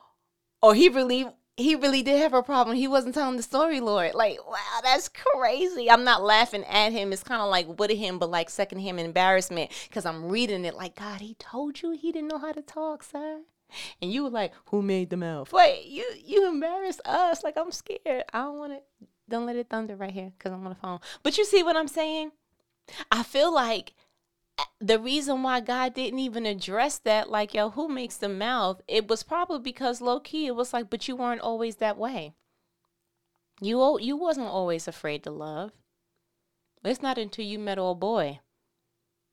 or 0.63 0.75
he 0.75 0.89
really 0.89 1.27
he 1.57 1.75
really 1.75 2.03
did 2.03 2.19
have 2.21 2.33
a 2.33 2.43
problem. 2.43 2.77
He 2.77 2.89
wasn't 2.89 3.15
telling 3.15 3.37
the 3.37 3.43
story, 3.43 3.81
Lord. 3.81 4.15
Like, 4.15 4.39
wow, 4.47 4.81
that's 4.83 5.09
crazy. 5.09 5.91
I'm 5.91 6.05
not 6.05 6.23
laughing 6.23 6.65
at 6.65 6.93
him. 6.93 7.13
It's 7.13 7.23
kind 7.23 7.43
of 7.43 7.51
like 7.51 7.67
what 7.67 7.91
him, 7.91 8.19
but 8.19 8.31
like 8.31 8.49
second 8.49 8.79
secondhand 8.79 9.01
embarrassment 9.01 9.71
because 9.89 10.07
I'm 10.07 10.29
reading 10.29 10.65
it 10.65 10.75
like, 10.75 10.97
God, 10.97 11.21
he 11.21 11.35
told 11.35 11.83
you 11.83 11.91
he 11.91 12.13
didn't 12.13 12.29
know 12.29 12.39
how 12.39 12.53
to 12.53 12.63
talk, 12.63 13.03
sir. 13.03 13.41
And 14.01 14.13
you 14.13 14.25
were 14.25 14.31
like, 14.31 14.53
who 14.67 14.83
made 14.83 15.11
the 15.11 15.17
mouth? 15.17 15.53
Wait, 15.53 15.87
you 15.87 16.05
you 16.25 16.49
embarrassed 16.49 17.01
us. 17.05 17.45
Like, 17.45 17.57
I'm 17.57 17.73
scared. 17.73 18.25
I 18.33 18.39
don't 18.39 18.59
want 18.59 18.73
to. 18.73 19.07
Don't 19.29 19.47
let 19.47 19.57
it 19.57 19.69
thunder 19.69 19.95
right 19.95 20.11
here 20.11 20.33
because 20.37 20.53
I'm 20.53 20.65
on 20.67 20.71
the 20.71 20.75
phone. 20.75 20.99
But 21.23 21.39
you 21.39 21.45
see 21.45 21.63
what 21.63 21.77
I'm 21.77 21.89
saying? 21.89 22.33
I 23.13 23.23
feel 23.23 23.55
like 23.55 23.95
the 24.81 24.99
reason 24.99 25.43
why 25.43 25.61
God 25.61 25.95
didn't 25.95 26.19
even 26.19 26.47
address 26.47 26.99
that, 26.99 27.31
like, 27.31 27.55
yo, 27.55 27.71
who 27.71 27.89
makes 27.89 28.17
the 28.17 28.29
mouth? 28.29 28.81
It 28.89 29.09
was 29.09 29.23
probably 29.23 29.61
because 29.61 30.01
low 30.01 30.21
key, 30.21 30.47
it 30.47 30.57
was 30.57 30.73
like, 30.73 30.89
but 30.91 31.07
you 31.07 31.17
weren't 31.17 31.41
always 31.41 31.77
that 31.77 31.99
way. 31.99 32.35
You 33.61 33.99
you 34.01 34.17
wasn't 34.17 34.49
always 34.49 34.89
afraid 34.89 35.23
to 35.25 35.31
love. 35.31 35.73
It's 36.83 37.03
not 37.03 37.19
until 37.19 37.45
you 37.45 37.59
met 37.59 37.79
old 37.79 38.01
boy, 38.01 38.41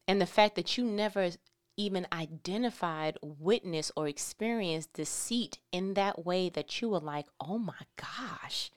and 0.06 0.20
the 0.20 0.26
fact 0.26 0.56
that 0.56 0.78
you 0.78 0.84
never 0.84 1.32
even 1.78 2.08
identified, 2.12 3.18
witnessed, 3.22 3.92
or 3.96 4.08
experienced 4.08 4.94
deceit 4.94 5.60
in 5.72 5.94
that 5.94 6.26
way 6.26 6.50
that 6.50 6.82
you 6.82 6.90
were 6.90 7.00
like, 7.00 7.28
oh 7.40 7.58
my 7.58 7.86
gosh, 7.96 8.72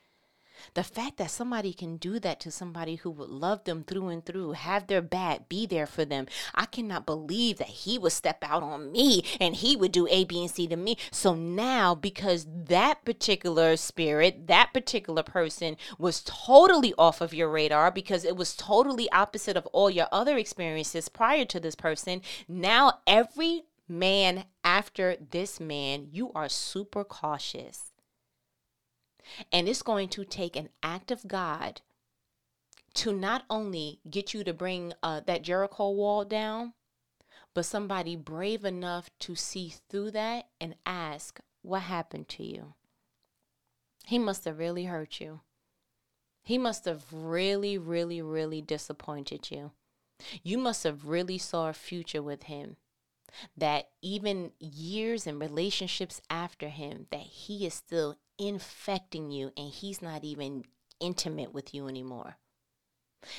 the 0.73 0.83
fact 0.83 1.17
that 1.17 1.31
somebody 1.31 1.73
can 1.73 1.97
do 1.97 2.19
that 2.19 2.39
to 2.41 2.51
somebody 2.51 2.95
who 2.95 3.09
would 3.11 3.29
love 3.29 3.63
them 3.63 3.83
through 3.83 4.09
and 4.09 4.25
through, 4.25 4.53
have 4.53 4.87
their 4.87 5.01
back, 5.01 5.49
be 5.49 5.65
there 5.65 5.85
for 5.85 6.05
them. 6.05 6.27
I 6.55 6.65
cannot 6.65 7.05
believe 7.05 7.57
that 7.57 7.67
he 7.67 7.97
would 7.97 8.11
step 8.11 8.43
out 8.43 8.63
on 8.63 8.91
me 8.91 9.23
and 9.39 9.55
he 9.55 9.75
would 9.75 9.91
do 9.91 10.07
A, 10.09 10.23
B, 10.23 10.41
and 10.41 10.51
C 10.51 10.67
to 10.67 10.75
me. 10.75 10.97
So 11.11 11.35
now, 11.35 11.95
because 11.95 12.47
that 12.49 13.03
particular 13.05 13.77
spirit, 13.77 14.47
that 14.47 14.73
particular 14.73 15.23
person 15.23 15.77
was 15.97 16.23
totally 16.25 16.93
off 16.97 17.21
of 17.21 17.33
your 17.33 17.49
radar 17.49 17.91
because 17.91 18.25
it 18.25 18.35
was 18.35 18.55
totally 18.55 19.09
opposite 19.11 19.57
of 19.57 19.65
all 19.67 19.89
your 19.89 20.07
other 20.11 20.37
experiences 20.37 21.09
prior 21.09 21.45
to 21.45 21.59
this 21.59 21.75
person, 21.75 22.21
now 22.47 22.99
every 23.07 23.63
man 23.87 24.45
after 24.63 25.17
this 25.31 25.59
man, 25.59 26.07
you 26.11 26.31
are 26.33 26.49
super 26.49 27.03
cautious. 27.03 27.90
And 29.51 29.67
it's 29.67 29.81
going 29.81 30.09
to 30.09 30.25
take 30.25 30.55
an 30.55 30.69
act 30.83 31.11
of 31.11 31.27
God 31.27 31.81
to 32.95 33.13
not 33.13 33.43
only 33.49 33.99
get 34.09 34.33
you 34.33 34.43
to 34.43 34.53
bring 34.53 34.93
uh, 35.01 35.21
that 35.25 35.43
Jericho 35.43 35.89
wall 35.91 36.25
down, 36.25 36.73
but 37.53 37.65
somebody 37.65 38.15
brave 38.15 38.65
enough 38.65 39.09
to 39.19 39.35
see 39.35 39.73
through 39.89 40.11
that 40.11 40.47
and 40.59 40.75
ask, 40.85 41.39
What 41.61 41.83
happened 41.83 42.27
to 42.29 42.43
you? 42.43 42.73
He 44.05 44.19
must 44.19 44.45
have 44.45 44.59
really 44.59 44.85
hurt 44.85 45.19
you. 45.19 45.41
He 46.43 46.57
must 46.57 46.85
have 46.85 47.05
really, 47.11 47.77
really, 47.77 48.21
really 48.21 48.61
disappointed 48.61 49.51
you. 49.51 49.71
You 50.43 50.57
must 50.57 50.83
have 50.83 51.05
really 51.05 51.37
saw 51.37 51.69
a 51.69 51.73
future 51.73 52.21
with 52.21 52.43
him. 52.43 52.77
That 53.57 53.89
even 54.01 54.51
years 54.59 55.27
and 55.27 55.39
relationships 55.39 56.21
after 56.29 56.69
him, 56.69 57.07
that 57.11 57.21
he 57.21 57.65
is 57.65 57.73
still 57.73 58.17
infecting 58.37 59.31
you 59.31 59.51
and 59.55 59.69
he's 59.69 60.01
not 60.01 60.23
even 60.23 60.65
intimate 60.99 61.53
with 61.53 61.73
you 61.73 61.87
anymore. 61.87 62.37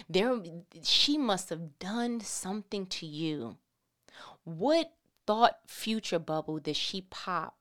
There 0.09 0.41
she 0.83 1.19
must 1.19 1.51
have 1.51 1.79
done 1.79 2.21
something 2.21 2.87
to 2.87 3.07
you. 3.07 3.57
What 4.45 4.93
thought 5.27 5.59
future 5.67 6.19
bubble 6.19 6.59
did 6.59 6.77
she 6.77 7.03
pop 7.03 7.57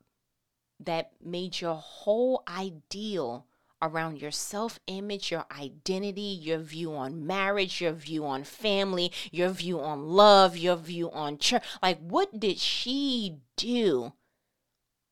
that 0.79 1.11
made 1.23 1.61
your 1.61 1.75
whole 1.75 2.43
ideal 2.47 3.45
around 3.81 4.21
your 4.21 4.31
self 4.31 4.79
image, 4.87 5.31
your 5.31 5.45
identity, 5.57 6.21
your 6.21 6.59
view 6.59 6.93
on 6.93 7.25
marriage, 7.25 7.81
your 7.81 7.93
view 7.93 8.25
on 8.25 8.43
family, 8.43 9.11
your 9.31 9.49
view 9.49 9.79
on 9.79 10.07
love, 10.07 10.57
your 10.57 10.75
view 10.75 11.09
on 11.11 11.37
church. 11.37 11.63
Like, 11.81 11.99
what 11.99 12.39
did 12.39 12.57
she 12.57 13.39
do 13.55 14.13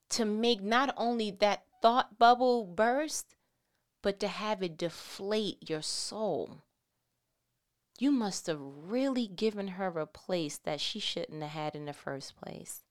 to 0.10 0.26
make 0.26 0.62
not 0.62 0.94
only 0.98 1.32
that 1.32 1.64
thought 1.82 2.18
bubble 2.18 2.66
burst, 2.66 3.36
but 4.02 4.20
to 4.20 4.28
have 4.28 4.64
it 4.64 4.78
deflate 4.78 5.70
your 5.70 5.82
soul. 5.82 6.64
You 8.00 8.12
must 8.12 8.48
have 8.48 8.60
really 8.62 9.28
given 9.28 9.70
her 9.70 10.00
a 10.00 10.08
place 10.08 10.58
that 10.60 10.80
she 10.80 11.00
shouldn't 11.00 11.42
have 11.42 11.52
had 11.52 11.76
in 11.76 11.86
the 11.86 11.94
first 11.94 12.36
place. 12.38 12.84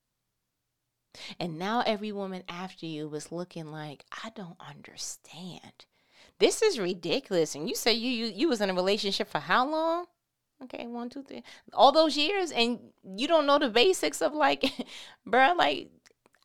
And 1.38 1.58
now 1.58 1.82
every 1.86 2.12
woman 2.12 2.42
after 2.48 2.86
you 2.86 3.08
was 3.08 3.32
looking 3.32 3.70
like, 3.70 4.04
I 4.24 4.30
don't 4.30 4.56
understand. 4.60 5.86
This 6.38 6.62
is 6.62 6.78
ridiculous. 6.78 7.54
And 7.54 7.68
you 7.68 7.74
say 7.74 7.92
you 7.92 8.10
you, 8.10 8.26
you 8.26 8.48
was 8.48 8.60
in 8.60 8.70
a 8.70 8.74
relationship 8.74 9.28
for 9.28 9.38
how 9.38 9.68
long? 9.68 10.06
Okay, 10.64 10.86
one, 10.86 11.08
two, 11.08 11.22
three. 11.22 11.44
All 11.72 11.92
those 11.92 12.16
years, 12.16 12.50
and 12.50 12.80
you 13.16 13.28
don't 13.28 13.46
know 13.46 13.60
the 13.60 13.68
basics 13.68 14.20
of 14.20 14.34
like, 14.34 14.64
bruh, 15.26 15.56
like 15.56 15.90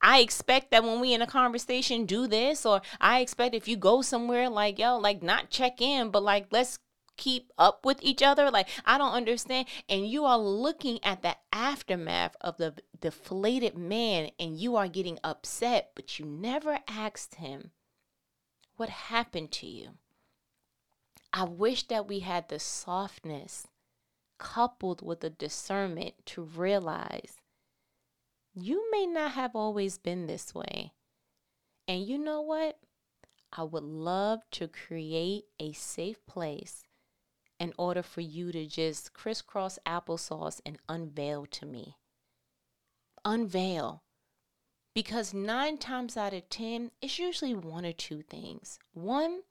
I 0.01 0.19
expect 0.19 0.71
that 0.71 0.83
when 0.83 0.99
we 0.99 1.13
in 1.13 1.21
a 1.21 1.27
conversation 1.27 2.05
do 2.05 2.27
this, 2.27 2.65
or 2.65 2.81
I 3.01 3.21
expect 3.21 3.55
if 3.55 3.67
you 3.67 3.77
go 3.77 4.01
somewhere 4.01 4.49
like 4.49 4.77
yo, 4.77 4.97
like 4.97 5.23
not 5.23 5.49
check 5.49 5.81
in, 5.81 6.09
but 6.09 6.23
like 6.23 6.47
let's 6.51 6.77
keep 7.17 7.51
up 7.57 7.85
with 7.85 7.99
each 8.01 8.21
other. 8.21 8.49
Like 8.51 8.67
I 8.85 8.97
don't 8.97 9.13
understand. 9.13 9.67
And 9.89 10.07
you 10.07 10.25
are 10.25 10.37
looking 10.37 10.99
at 11.03 11.21
the 11.21 11.35
aftermath 11.51 12.35
of 12.41 12.57
the 12.57 12.75
deflated 12.99 13.77
man 13.77 14.31
and 14.39 14.57
you 14.57 14.75
are 14.75 14.87
getting 14.87 15.19
upset, 15.23 15.91
but 15.95 16.19
you 16.19 16.25
never 16.25 16.79
asked 16.87 17.35
him 17.35 17.71
what 18.75 18.89
happened 18.89 19.51
to 19.51 19.67
you. 19.67 19.89
I 21.31 21.45
wish 21.45 21.87
that 21.87 22.07
we 22.07 22.19
had 22.19 22.49
the 22.49 22.59
softness 22.59 23.67
coupled 24.37 25.01
with 25.01 25.21
the 25.21 25.29
discernment 25.29 26.13
to 26.25 26.43
realize 26.43 27.37
you 28.53 28.89
may 28.91 29.07
not 29.07 29.31
have 29.31 29.55
always 29.55 29.97
been 29.97 30.27
this 30.27 30.53
way. 30.53 30.91
And 31.87 32.05
you 32.05 32.17
know 32.17 32.41
what? 32.41 32.77
I 33.51 33.63
would 33.63 33.83
love 33.83 34.41
to 34.51 34.67
create 34.67 35.45
a 35.59 35.73
safe 35.73 36.23
place 36.25 36.83
in 37.63 37.73
order 37.77 38.03
for 38.03 38.19
you 38.19 38.51
to 38.51 38.67
just 38.67 39.13
crisscross 39.13 39.79
applesauce 39.87 40.59
and 40.65 40.77
unveil 40.89 41.45
to 41.45 41.65
me. 41.65 41.95
Unveil. 43.23 44.03
Because 44.93 45.33
nine 45.33 45.77
times 45.77 46.17
out 46.17 46.33
of 46.33 46.49
ten, 46.49 46.91
it's 47.01 47.17
usually 47.17 47.53
one 47.53 47.85
or 47.85 47.93
two 47.93 48.21
things. 48.21 48.79
One, 48.93 49.43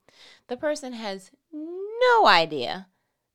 the 0.47 0.55
person 0.55 0.93
has 0.93 1.31
no 1.51 2.27
idea 2.27 2.87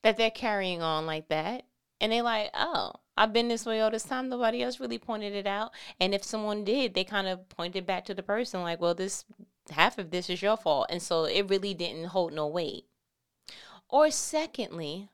that 0.04 0.16
they're 0.16 0.30
carrying 0.30 0.80
on 0.80 1.06
like 1.06 1.28
that. 1.28 1.64
And 2.00 2.12
they're 2.12 2.22
like, 2.22 2.50
oh, 2.54 2.92
I've 3.16 3.32
been 3.32 3.48
this 3.48 3.66
way 3.66 3.80
all 3.80 3.90
this 3.90 4.04
time. 4.04 4.28
Nobody 4.28 4.62
else 4.62 4.78
really 4.78 4.98
pointed 4.98 5.34
it 5.34 5.48
out. 5.48 5.72
And 5.98 6.14
if 6.14 6.22
someone 6.22 6.62
did, 6.62 6.94
they 6.94 7.02
kind 7.02 7.26
of 7.26 7.48
pointed 7.48 7.84
back 7.84 8.04
to 8.04 8.14
the 8.14 8.22
person 8.22 8.62
like, 8.62 8.80
well, 8.80 8.94
this 8.94 9.24
half 9.70 9.98
of 9.98 10.12
this 10.12 10.30
is 10.30 10.40
your 10.40 10.56
fault. 10.56 10.86
And 10.88 11.02
so 11.02 11.24
it 11.24 11.50
really 11.50 11.74
didn't 11.74 12.04
hold 12.04 12.32
no 12.32 12.46
weight. 12.46 12.84
Or 13.88 14.10
secondly, 14.10 15.08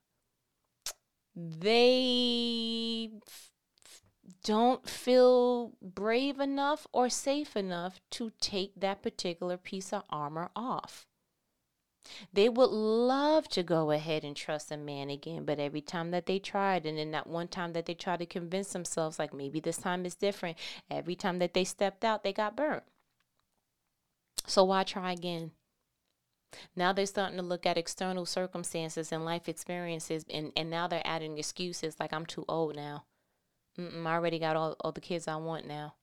they 1.36 3.10
don't 4.42 4.88
feel 4.88 5.72
brave 5.80 6.40
enough 6.40 6.86
or 6.92 7.08
safe 7.08 7.56
enough 7.56 8.00
to 8.10 8.32
take 8.40 8.72
that 8.76 9.02
particular 9.02 9.56
piece 9.56 9.92
of 9.92 10.02
armor 10.10 10.50
off. 10.56 11.06
They 12.32 12.48
would 12.50 12.70
love 12.70 13.48
to 13.48 13.62
go 13.62 13.90
ahead 13.90 14.24
and 14.24 14.36
trust 14.36 14.70
a 14.70 14.76
man 14.76 15.08
again, 15.08 15.44
but 15.44 15.58
every 15.58 15.80
time 15.80 16.10
that 16.10 16.26
they 16.26 16.38
tried, 16.38 16.84
and 16.84 16.98
then 16.98 17.12
that 17.12 17.26
one 17.26 17.48
time 17.48 17.72
that 17.72 17.86
they 17.86 17.94
tried 17.94 18.18
to 18.18 18.26
convince 18.26 18.72
themselves, 18.72 19.18
like 19.18 19.32
maybe 19.32 19.58
this 19.58 19.78
time 19.78 20.04
is 20.04 20.14
different, 20.14 20.58
every 20.90 21.14
time 21.14 21.38
that 21.38 21.54
they 21.54 21.64
stepped 21.64 22.04
out, 22.04 22.22
they 22.22 22.32
got 22.32 22.56
burnt. 22.56 22.82
So 24.46 24.64
why 24.64 24.84
try 24.84 25.12
again? 25.12 25.52
Now 26.76 26.92
they're 26.92 27.06
starting 27.06 27.36
to 27.38 27.42
look 27.42 27.66
at 27.66 27.78
external 27.78 28.26
circumstances 28.26 29.12
and 29.12 29.24
life 29.24 29.48
experiences, 29.48 30.24
and, 30.30 30.52
and 30.56 30.70
now 30.70 30.86
they're 30.86 31.02
adding 31.04 31.38
excuses 31.38 31.96
like 31.98 32.12
I'm 32.12 32.26
too 32.26 32.44
old 32.48 32.76
now. 32.76 33.04
Mm-mm, 33.78 34.06
I 34.06 34.14
already 34.14 34.38
got 34.38 34.56
all, 34.56 34.76
all 34.80 34.92
the 34.92 35.00
kids 35.00 35.26
I 35.26 35.36
want 35.36 35.66
now. 35.66 35.94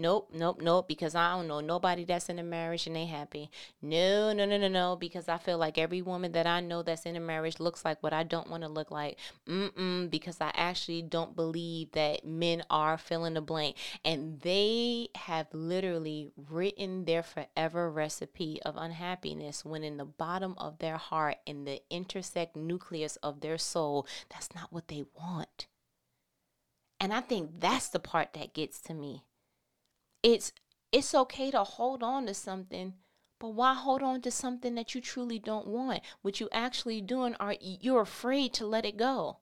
Nope, 0.00 0.30
nope, 0.32 0.60
nope, 0.62 0.86
because 0.86 1.16
I 1.16 1.32
don't 1.34 1.48
know 1.48 1.58
nobody 1.58 2.04
that's 2.04 2.28
in 2.28 2.38
a 2.38 2.44
marriage 2.44 2.86
and 2.86 2.94
they 2.94 3.06
happy. 3.06 3.50
No, 3.82 4.32
no, 4.32 4.44
no, 4.44 4.56
no, 4.56 4.68
no, 4.68 4.94
because 4.94 5.28
I 5.28 5.38
feel 5.38 5.58
like 5.58 5.76
every 5.76 6.02
woman 6.02 6.30
that 6.32 6.46
I 6.46 6.60
know 6.60 6.82
that's 6.84 7.04
in 7.04 7.16
a 7.16 7.20
marriage 7.20 7.58
looks 7.58 7.84
like 7.84 8.00
what 8.00 8.12
I 8.12 8.22
don't 8.22 8.48
want 8.48 8.62
to 8.62 8.68
look 8.68 8.92
like. 8.92 9.18
Mm-mm, 9.48 10.08
because 10.08 10.40
I 10.40 10.52
actually 10.54 11.02
don't 11.02 11.34
believe 11.34 11.90
that 11.92 12.24
men 12.24 12.62
are 12.70 12.96
filling 12.96 13.34
the 13.34 13.40
blank. 13.40 13.74
And 14.04 14.40
they 14.42 15.08
have 15.16 15.48
literally 15.52 16.30
written 16.48 17.04
their 17.04 17.24
forever 17.24 17.90
recipe 17.90 18.62
of 18.64 18.76
unhappiness 18.76 19.64
when 19.64 19.82
in 19.82 19.96
the 19.96 20.04
bottom 20.04 20.54
of 20.58 20.78
their 20.78 20.96
heart, 20.96 21.38
in 21.44 21.64
the 21.64 21.82
intersect 21.90 22.54
nucleus 22.54 23.16
of 23.16 23.40
their 23.40 23.58
soul, 23.58 24.06
that's 24.28 24.54
not 24.54 24.72
what 24.72 24.86
they 24.86 25.02
want. 25.18 25.66
And 27.00 27.12
I 27.12 27.20
think 27.20 27.58
that's 27.58 27.88
the 27.88 27.98
part 27.98 28.34
that 28.34 28.54
gets 28.54 28.80
to 28.82 28.94
me 28.94 29.24
it's 30.22 30.52
it's 30.90 31.14
okay 31.14 31.50
to 31.50 31.64
hold 31.64 32.02
on 32.02 32.26
to 32.26 32.34
something 32.34 32.94
but 33.38 33.50
why 33.50 33.74
hold 33.74 34.02
on 34.02 34.20
to 34.22 34.30
something 34.30 34.74
that 34.74 34.94
you 34.94 35.00
truly 35.00 35.38
don't 35.38 35.66
want? 35.68 36.02
What 36.22 36.40
you 36.40 36.48
actually 36.50 37.00
doing 37.00 37.36
are 37.38 37.54
you're 37.60 38.00
afraid 38.00 38.52
to 38.54 38.66
let 38.66 38.84
it 38.84 38.96
go. 38.96 39.38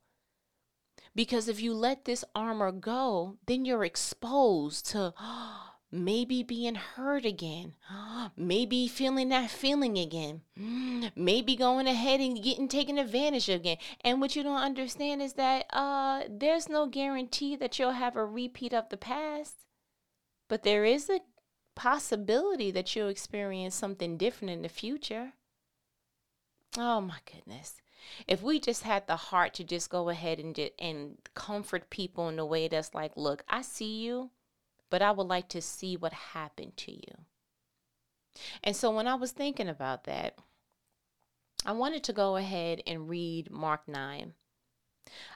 Because 1.14 1.48
if 1.48 1.62
you 1.62 1.72
let 1.72 2.04
this 2.04 2.24
armor 2.34 2.72
go 2.72 3.38
then 3.46 3.64
you're 3.64 3.84
exposed 3.84 4.86
to 4.90 5.14
maybe 5.90 6.42
being 6.42 6.74
hurt 6.74 7.24
again 7.24 7.74
maybe 8.36 8.86
feeling 8.88 9.30
that 9.30 9.50
feeling 9.50 9.96
again 9.96 10.42
maybe 11.16 11.56
going 11.56 11.86
ahead 11.86 12.20
and 12.20 12.42
getting 12.42 12.68
taken 12.68 12.98
advantage 12.98 13.48
of 13.48 13.60
again. 13.60 13.78
And 14.02 14.20
what 14.20 14.36
you 14.36 14.42
don't 14.42 14.60
understand 14.60 15.22
is 15.22 15.34
that 15.34 15.64
uh 15.70 16.24
there's 16.28 16.68
no 16.68 16.86
guarantee 16.86 17.56
that 17.56 17.78
you'll 17.78 17.92
have 17.92 18.16
a 18.16 18.26
repeat 18.26 18.74
of 18.74 18.90
the 18.90 18.98
past 18.98 19.65
but 20.48 20.62
there 20.62 20.84
is 20.84 21.10
a 21.10 21.20
possibility 21.74 22.70
that 22.70 22.94
you'll 22.94 23.08
experience 23.08 23.74
something 23.74 24.16
different 24.16 24.50
in 24.50 24.62
the 24.62 24.68
future. 24.68 25.32
Oh 26.76 27.00
my 27.00 27.18
goodness. 27.30 27.80
If 28.26 28.42
we 28.42 28.60
just 28.60 28.82
had 28.82 29.06
the 29.06 29.16
heart 29.16 29.54
to 29.54 29.64
just 29.64 29.90
go 29.90 30.08
ahead 30.08 30.38
and 30.38 30.58
and 30.78 31.18
comfort 31.34 31.90
people 31.90 32.28
in 32.28 32.38
a 32.38 32.46
way 32.46 32.68
that's 32.68 32.94
like, 32.94 33.12
look, 33.16 33.44
I 33.48 33.62
see 33.62 34.02
you, 34.04 34.30
but 34.90 35.02
I 35.02 35.10
would 35.10 35.26
like 35.26 35.48
to 35.50 35.60
see 35.60 35.96
what 35.96 36.12
happened 36.12 36.76
to 36.78 36.92
you. 36.92 37.24
And 38.62 38.76
so 38.76 38.90
when 38.90 39.06
I 39.06 39.14
was 39.14 39.32
thinking 39.32 39.68
about 39.68 40.04
that, 40.04 40.38
I 41.64 41.72
wanted 41.72 42.04
to 42.04 42.12
go 42.12 42.36
ahead 42.36 42.82
and 42.86 43.08
read 43.08 43.50
Mark 43.50 43.88
9. 43.88 44.34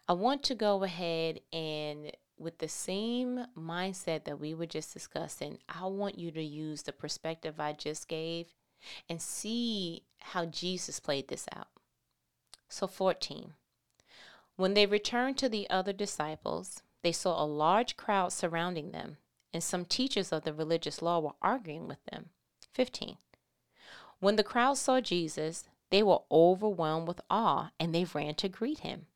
I 0.09 0.13
want 0.13 0.43
to 0.45 0.55
go 0.55 0.83
ahead 0.85 1.41
and 1.53 2.13
with 2.41 2.59
the 2.59 2.69
same 2.69 3.47
mindset 3.57 4.25
that 4.25 4.41
we 4.41 4.55
were 4.55 4.67
just 4.67 4.93
discussing, 4.93 5.59
I 5.69 5.87
want 5.87 6.19
you 6.19 6.31
to 6.33 6.43
use 6.43 6.83
the 6.83 6.93
perspective 6.93 7.61
I 7.61 7.73
just 7.73 8.09
gave 8.09 8.49
and 9.09 9.21
see 9.21 10.03
how 10.21 10.47
Jesus 10.47 11.01
played 11.01 11.29
this 11.29 11.47
out. 11.55 11.69
So, 12.69 12.87
14. 12.87 13.53
When 14.57 14.75
they 14.75 14.87
returned 14.87 15.39
to 15.39 15.49
the 15.49 15.69
other 15.69 15.93
disciples, 15.93 16.83
they 17.03 17.13
saw 17.13 17.43
a 17.43 17.47
large 17.47 17.97
crowd 17.97 18.33
surrounding 18.33 18.93
them, 18.93 19.17
and 19.53 19.63
some 19.63 19.85
teachers 19.85 20.33
of 20.33 20.45
the 20.45 20.53
religious 20.53 21.03
law 21.03 21.19
were 21.19 21.35
arguing 21.43 21.89
with 21.89 22.05
them. 22.11 22.31
15. 22.75 23.17
When 24.21 24.37
the 24.37 24.45
crowd 24.45 24.77
saw 24.77 25.01
Jesus, 25.01 25.65
they 25.91 26.03
were 26.03 26.21
overwhelmed 26.31 27.09
with 27.09 27.21
awe 27.29 27.71
and 27.81 27.95
they 27.95 28.05
ran 28.05 28.35
to 28.37 28.49
greet 28.49 28.81
him. 28.81 29.07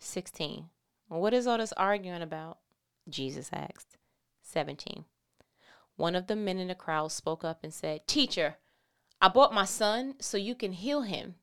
16. 0.00 0.68
What 1.18 1.34
is 1.34 1.46
all 1.46 1.58
this 1.58 1.72
arguing 1.72 2.22
about? 2.22 2.58
Jesus 3.08 3.50
asked. 3.52 3.96
17. 4.42 5.04
One 5.96 6.14
of 6.14 6.28
the 6.28 6.36
men 6.36 6.58
in 6.58 6.68
the 6.68 6.74
crowd 6.74 7.10
spoke 7.12 7.44
up 7.44 7.64
and 7.64 7.74
said, 7.74 8.06
Teacher, 8.06 8.56
I 9.20 9.28
brought 9.28 9.52
my 9.52 9.64
son 9.64 10.14
so 10.20 10.36
you 10.36 10.54
can 10.54 10.72
heal 10.72 11.02
him. 11.02 11.34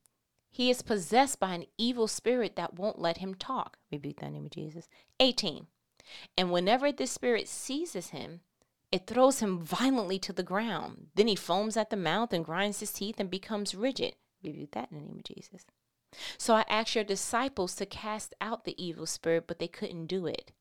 He 0.49 0.69
is 0.69 0.81
possessed 0.81 1.39
by 1.39 1.53
an 1.53 1.65
evil 1.77 2.07
spirit 2.07 2.55
that 2.55 2.75
won't 2.79 2.99
let 2.99 3.17
him 3.17 3.35
talk. 3.35 3.77
Rebuke 3.91 4.21
that 4.21 4.31
name 4.31 4.45
of 4.45 4.51
Jesus. 4.51 4.87
18. 5.19 5.67
And 6.37 6.51
whenever 6.51 6.91
this 6.91 7.11
spirit 7.11 7.47
seizes 7.49 8.09
him, 8.09 8.39
it 8.91 9.05
throws 9.05 9.41
him 9.41 9.59
violently 9.59 10.17
to 10.19 10.33
the 10.33 10.43
ground. 10.43 11.07
Then 11.15 11.27
he 11.27 11.35
foams 11.35 11.75
at 11.75 11.89
the 11.89 11.97
mouth 11.97 12.31
and 12.31 12.45
grinds 12.45 12.79
his 12.79 12.93
teeth 12.93 13.19
and 13.19 13.29
becomes 13.29 13.75
rigid. 13.75 14.15
Rebuke 14.41 14.71
that 14.71 14.89
in 14.91 14.97
the 14.97 15.03
name 15.03 15.17
of 15.17 15.35
Jesus. 15.35 15.65
So 16.37 16.55
I 16.55 16.65
asked 16.69 16.95
your 16.95 17.03
disciples 17.03 17.75
to 17.75 17.85
cast 17.85 18.33
out 18.41 18.63
the 18.63 18.81
evil 18.83 19.05
spirit, 19.05 19.45
but 19.47 19.59
they 19.59 19.67
couldn't 19.67 20.07
do 20.07 20.25
it. 20.27 20.51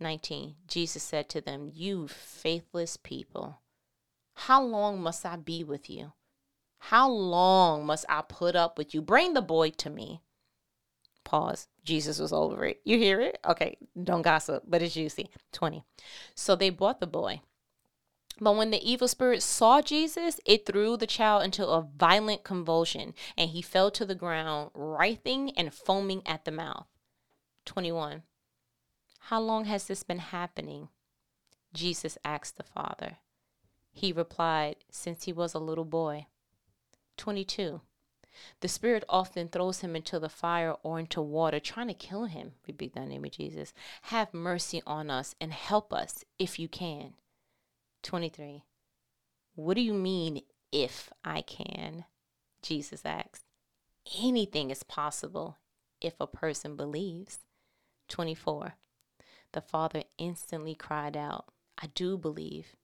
19 0.00 0.54
Jesus 0.68 1.02
said 1.02 1.28
to 1.28 1.40
them, 1.40 1.70
You 1.74 2.06
faithless 2.08 2.96
people, 2.96 3.60
how 4.34 4.62
long 4.62 5.00
must 5.00 5.26
I 5.26 5.36
be 5.36 5.64
with 5.64 5.90
you? 5.90 6.12
How 6.78 7.08
long 7.08 7.84
must 7.84 8.04
I 8.08 8.22
put 8.22 8.54
up 8.54 8.78
with 8.78 8.94
you? 8.94 9.02
Bring 9.02 9.34
the 9.34 9.42
boy 9.42 9.70
to 9.70 9.90
me. 9.90 10.22
Pause. 11.24 11.68
Jesus 11.84 12.18
was 12.18 12.32
over 12.32 12.64
it. 12.64 12.80
You 12.84 12.98
hear 12.98 13.20
it? 13.20 13.38
Okay, 13.46 13.76
don't 14.00 14.22
gossip, 14.22 14.62
but 14.66 14.80
it's 14.80 14.94
juicy. 14.94 15.28
20. 15.52 15.84
So 16.34 16.54
they 16.54 16.70
brought 16.70 17.00
the 17.00 17.06
boy. 17.06 17.40
But 18.40 18.56
when 18.56 18.70
the 18.70 18.88
evil 18.88 19.08
spirit 19.08 19.42
saw 19.42 19.82
Jesus, 19.82 20.40
it 20.46 20.64
threw 20.64 20.96
the 20.96 21.06
child 21.06 21.44
into 21.44 21.66
a 21.66 21.88
violent 21.96 22.44
convulsion, 22.44 23.14
and 23.36 23.50
he 23.50 23.62
fell 23.62 23.90
to 23.90 24.04
the 24.04 24.14
ground, 24.14 24.70
writhing 24.74 25.50
and 25.56 25.74
foaming 25.74 26.22
at 26.24 26.44
the 26.44 26.52
mouth. 26.52 26.86
21. 27.64 28.22
How 29.22 29.40
long 29.40 29.64
has 29.64 29.86
this 29.86 30.02
been 30.02 30.18
happening? 30.18 30.88
Jesus 31.74 32.16
asked 32.24 32.56
the 32.56 32.62
father. 32.62 33.18
He 33.92 34.12
replied, 34.12 34.76
Since 34.90 35.24
he 35.24 35.32
was 35.32 35.54
a 35.54 35.58
little 35.58 35.84
boy. 35.84 36.26
22. 37.16 37.80
The 38.60 38.68
Spirit 38.68 39.04
often 39.08 39.48
throws 39.48 39.80
him 39.80 39.96
into 39.96 40.20
the 40.20 40.28
fire 40.28 40.76
or 40.84 41.00
into 41.00 41.20
water, 41.20 41.58
trying 41.58 41.88
to 41.88 41.94
kill 41.94 42.26
him. 42.26 42.52
Repeat 42.68 42.94
that 42.94 43.08
name 43.08 43.24
of 43.24 43.32
Jesus. 43.32 43.74
Have 44.02 44.32
mercy 44.32 44.80
on 44.86 45.10
us 45.10 45.34
and 45.40 45.52
help 45.52 45.92
us 45.92 46.24
if 46.38 46.58
you 46.58 46.68
can. 46.68 47.14
23. 48.02 48.62
What 49.54 49.74
do 49.74 49.80
you 49.80 49.94
mean, 49.94 50.42
if 50.72 51.12
I 51.24 51.42
can? 51.42 52.04
Jesus 52.62 53.02
asked. 53.04 53.44
Anything 54.22 54.70
is 54.70 54.82
possible 54.82 55.58
if 56.00 56.14
a 56.20 56.26
person 56.26 56.76
believes. 56.76 57.38
24. 58.08 58.74
The 59.52 59.60
father 59.60 60.02
instantly 60.18 60.74
cried 60.74 61.16
out, 61.16 61.46
I 61.80 61.88
do 61.94 62.18
believe, 62.18 62.76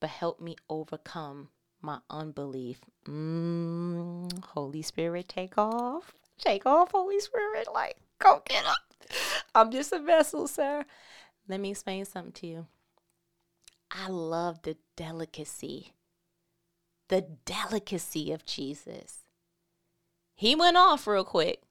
but 0.00 0.10
help 0.10 0.40
me 0.40 0.56
overcome 0.68 1.48
my 1.80 1.98
unbelief. 2.10 2.80
Mm, 3.04 4.44
Holy 4.44 4.82
Spirit, 4.82 5.28
take 5.28 5.58
off. 5.58 6.12
Take 6.38 6.66
off, 6.66 6.92
Holy 6.92 7.20
Spirit. 7.20 7.68
Like, 7.72 7.96
go 8.18 8.42
get 8.46 8.64
up. 8.64 8.76
I'm 9.54 9.70
just 9.70 9.92
a 9.92 9.98
vessel, 9.98 10.46
sir. 10.46 10.84
Let 11.48 11.60
me 11.60 11.70
explain 11.70 12.04
something 12.04 12.32
to 12.32 12.46
you. 12.46 12.66
I 13.90 14.08
love 14.08 14.62
the 14.62 14.76
delicacy, 14.96 15.94
the 17.08 17.22
delicacy 17.44 18.32
of 18.32 18.44
Jesus. 18.44 19.20
He 20.34 20.54
went 20.54 20.76
off 20.76 21.06
real 21.06 21.24
quick. 21.24 21.62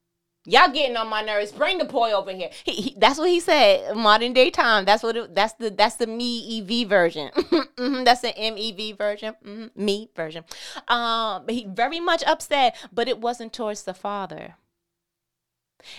Y'all 0.49 0.71
getting 0.71 0.95
on 0.95 1.10
my 1.10 1.21
nerves. 1.21 1.51
Bring 1.51 1.77
the 1.77 1.84
boy 1.84 2.13
over 2.13 2.32
here. 2.32 2.49
He, 2.63 2.71
he, 2.71 2.95
that's 2.97 3.19
what 3.19 3.30
he 3.30 3.41
said. 3.41 3.97
Modern 3.97 4.32
day 4.32 4.49
time. 4.49 4.86
That's 4.86 5.03
what. 5.03 5.17
It, 5.17 5.36
that's 5.36 5.53
the. 5.53 5.69
That's 5.69 5.97
the 5.97 6.08
me 6.08 6.62
ev 6.62 6.88
version. 6.88 7.32
mm-hmm, 7.36 8.06
that's 8.06 8.21
the 8.21 8.30
mev 8.30 8.97
version. 8.97 9.36
Mm-hmm, 9.45 9.84
me 9.86 10.10
version. 10.15 10.45
Um, 10.88 11.45
he 11.49 11.65
very 11.65 11.99
much 11.99 12.23
upset, 12.23 12.77
but 12.93 13.10
it 13.10 13.19
wasn't 13.19 13.51
towards 13.51 13.84
the 13.84 13.93
father. 13.93 14.56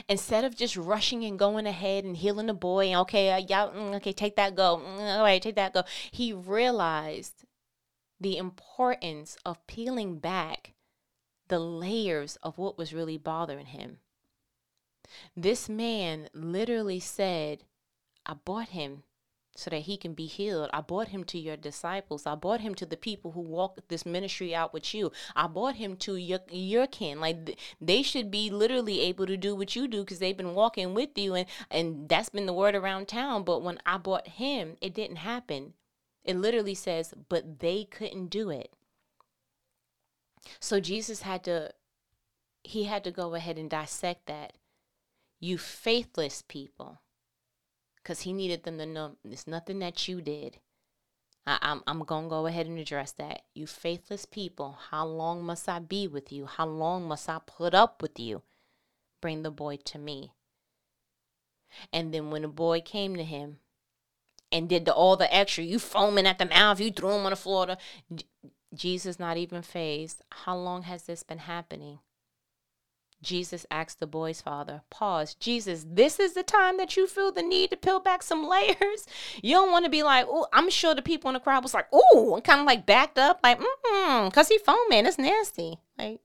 Instead 0.08 0.44
of 0.44 0.56
just 0.56 0.76
rushing 0.76 1.24
and 1.24 1.38
going 1.38 1.66
ahead 1.66 2.04
and 2.04 2.16
healing 2.16 2.46
the 2.46 2.54
boy, 2.54 2.94
okay, 2.94 3.30
uh, 3.30 3.36
y'all, 3.36 3.72
mm, 3.72 3.94
okay, 3.96 4.12
take 4.12 4.36
that 4.36 4.54
go. 4.54 4.82
Mm, 4.84 5.16
all 5.16 5.22
right, 5.22 5.40
take 5.40 5.54
that 5.56 5.72
go. 5.72 5.84
He 6.10 6.32
realized 6.32 7.44
the 8.20 8.36
importance 8.36 9.36
of 9.44 9.66
peeling 9.66 10.18
back 10.18 10.74
the 11.48 11.58
layers 11.58 12.36
of 12.42 12.58
what 12.58 12.76
was 12.76 12.92
really 12.92 13.16
bothering 13.16 13.66
him. 13.66 13.98
This 15.36 15.68
man 15.68 16.28
literally 16.34 17.00
said, 17.00 17.64
I 18.26 18.34
bought 18.34 18.68
him 18.70 19.04
so 19.58 19.70
that 19.70 19.80
he 19.80 19.96
can 19.96 20.14
be 20.14 20.26
healed. 20.26 20.70
I 20.72 20.82
brought 20.82 21.08
him 21.08 21.24
to 21.24 21.38
your 21.38 21.56
disciples. 21.56 22.26
I 22.26 22.36
brought 22.36 22.60
him 22.60 22.76
to 22.76 22.86
the 22.86 22.96
people 22.96 23.32
who 23.32 23.40
walk 23.40 23.80
this 23.88 24.06
ministry 24.06 24.54
out 24.54 24.72
with 24.72 24.94
you. 24.94 25.10
I 25.34 25.48
brought 25.48 25.74
him 25.74 25.96
to 25.96 26.14
your 26.14 26.38
your 26.48 26.86
kin. 26.86 27.20
Like 27.20 27.58
they 27.80 28.02
should 28.02 28.30
be 28.30 28.50
literally 28.50 29.00
able 29.00 29.26
to 29.26 29.36
do 29.36 29.56
what 29.56 29.74
you 29.74 29.88
do 29.88 30.02
because 30.02 30.20
they've 30.20 30.36
been 30.36 30.54
walking 30.54 30.94
with 30.94 31.18
you 31.18 31.34
and 31.34 31.46
and 31.72 32.08
that's 32.08 32.28
been 32.28 32.46
the 32.46 32.52
word 32.52 32.76
around 32.76 33.08
town. 33.08 33.42
But 33.42 33.62
when 33.62 33.80
I 33.84 33.98
brought 33.98 34.28
him, 34.28 34.76
it 34.80 34.94
didn't 34.94 35.16
happen. 35.16 35.74
It 36.22 36.36
literally 36.36 36.76
says, 36.76 37.12
but 37.28 37.58
they 37.58 37.82
couldn't 37.82 38.28
do 38.28 38.50
it. 38.50 38.72
So 40.60 40.78
Jesus 40.78 41.22
had 41.22 41.42
to 41.44 41.72
he 42.62 42.84
had 42.84 43.02
to 43.02 43.10
go 43.10 43.34
ahead 43.34 43.58
and 43.58 43.68
dissect 43.68 44.26
that 44.26 44.52
you 45.40 45.58
faithless 45.58 46.44
people. 46.46 47.00
Because 48.08 48.22
he 48.22 48.32
needed 48.32 48.62
them 48.62 48.78
to 48.78 48.86
know 48.86 49.16
it's 49.22 49.46
nothing 49.46 49.80
that 49.80 50.08
you 50.08 50.22
did. 50.22 50.60
I, 51.46 51.58
I'm, 51.60 51.82
I'm 51.86 52.04
going 52.04 52.24
to 52.24 52.30
go 52.30 52.46
ahead 52.46 52.64
and 52.64 52.78
address 52.78 53.12
that. 53.12 53.42
You 53.54 53.66
faithless 53.66 54.24
people, 54.24 54.78
how 54.88 55.04
long 55.04 55.44
must 55.44 55.68
I 55.68 55.78
be 55.78 56.08
with 56.08 56.32
you? 56.32 56.46
How 56.46 56.64
long 56.64 57.06
must 57.06 57.28
I 57.28 57.38
put 57.44 57.74
up 57.74 58.00
with 58.00 58.18
you? 58.18 58.40
Bring 59.20 59.42
the 59.42 59.50
boy 59.50 59.76
to 59.84 59.98
me. 59.98 60.32
And 61.92 62.14
then 62.14 62.30
when 62.30 62.40
the 62.40 62.48
boy 62.48 62.80
came 62.80 63.14
to 63.14 63.24
him 63.24 63.58
and 64.50 64.70
did 64.70 64.86
the, 64.86 64.94
all 64.94 65.18
the 65.18 65.32
extra, 65.34 65.62
you 65.62 65.78
foaming 65.78 66.26
at 66.26 66.38
the 66.38 66.46
mouth, 66.46 66.80
you 66.80 66.90
threw 66.90 67.10
him 67.10 67.26
on 67.26 67.30
the 67.32 67.36
floor. 67.36 67.76
Jesus 68.74 69.18
not 69.18 69.36
even 69.36 69.60
fazed. 69.60 70.22
How 70.30 70.56
long 70.56 70.84
has 70.84 71.02
this 71.02 71.22
been 71.22 71.40
happening? 71.40 71.98
Jesus 73.20 73.66
asked 73.70 73.98
the 73.98 74.06
boy's 74.06 74.40
father, 74.40 74.82
Pause. 74.90 75.34
Jesus, 75.34 75.84
this 75.88 76.20
is 76.20 76.34
the 76.34 76.44
time 76.44 76.76
that 76.76 76.96
you 76.96 77.06
feel 77.06 77.32
the 77.32 77.42
need 77.42 77.70
to 77.70 77.76
peel 77.76 77.98
back 77.98 78.22
some 78.22 78.46
layers. 78.46 79.06
You 79.42 79.54
don't 79.54 79.72
want 79.72 79.84
to 79.84 79.90
be 79.90 80.02
like, 80.02 80.26
oh, 80.28 80.46
I'm 80.52 80.70
sure 80.70 80.94
the 80.94 81.02
people 81.02 81.28
in 81.28 81.34
the 81.34 81.40
crowd 81.40 81.62
was 81.62 81.74
like, 81.74 81.86
oh, 81.92 82.34
and 82.34 82.44
kind 82.44 82.60
of 82.60 82.66
like 82.66 82.86
backed 82.86 83.18
up, 83.18 83.40
like, 83.42 83.60
mm 83.60 84.28
because 84.28 84.48
he 84.48 84.58
foaming. 84.58 85.06
It's 85.06 85.18
nasty. 85.18 85.78
Like, 85.98 86.20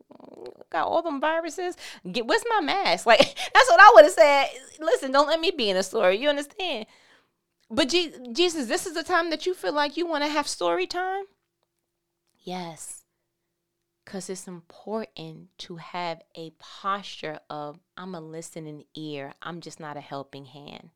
got 0.70 0.88
all 0.88 1.02
them 1.02 1.20
viruses. 1.20 1.76
Get, 2.12 2.28
where's 2.28 2.44
my 2.50 2.62
mask? 2.62 3.06
Like, 3.14 3.20
that's 3.20 3.70
what 3.70 3.80
I 3.80 3.92
would 3.96 4.06
have 4.06 4.14
said. 4.14 4.48
Listen, 4.80 5.12
don't 5.12 5.28
let 5.28 5.40
me 5.40 5.52
be 5.52 5.70
in 5.70 5.78
a 5.78 5.84
story. 5.84 6.18
You 6.18 6.30
understand? 6.30 6.86
But 7.70 7.90
Je- 7.90 8.14
Jesus, 8.32 8.68
this 8.68 8.86
is 8.86 8.94
the 8.94 9.04
time 9.04 9.30
that 9.32 9.46
you 9.46 9.54
feel 9.54 9.74
like 9.74 9.98
you 9.98 10.06
want 10.06 10.24
to 10.24 10.30
have 10.30 10.48
story 10.48 10.86
time? 10.86 11.26
Yes 12.44 13.03
because 14.04 14.30
it's 14.30 14.48
important 14.48 15.50
to 15.58 15.78
have 15.78 16.22
a 16.36 16.52
posture 16.60 17.40
of 17.50 17.80
I'm 17.98 18.16
a 18.16 18.22
listening 18.22 18.84
ear, 18.96 19.34
I'm 19.42 19.62
just 19.62 19.80
not 19.80 19.98
a 19.98 20.02
helping 20.02 20.46
hand. 20.46 20.90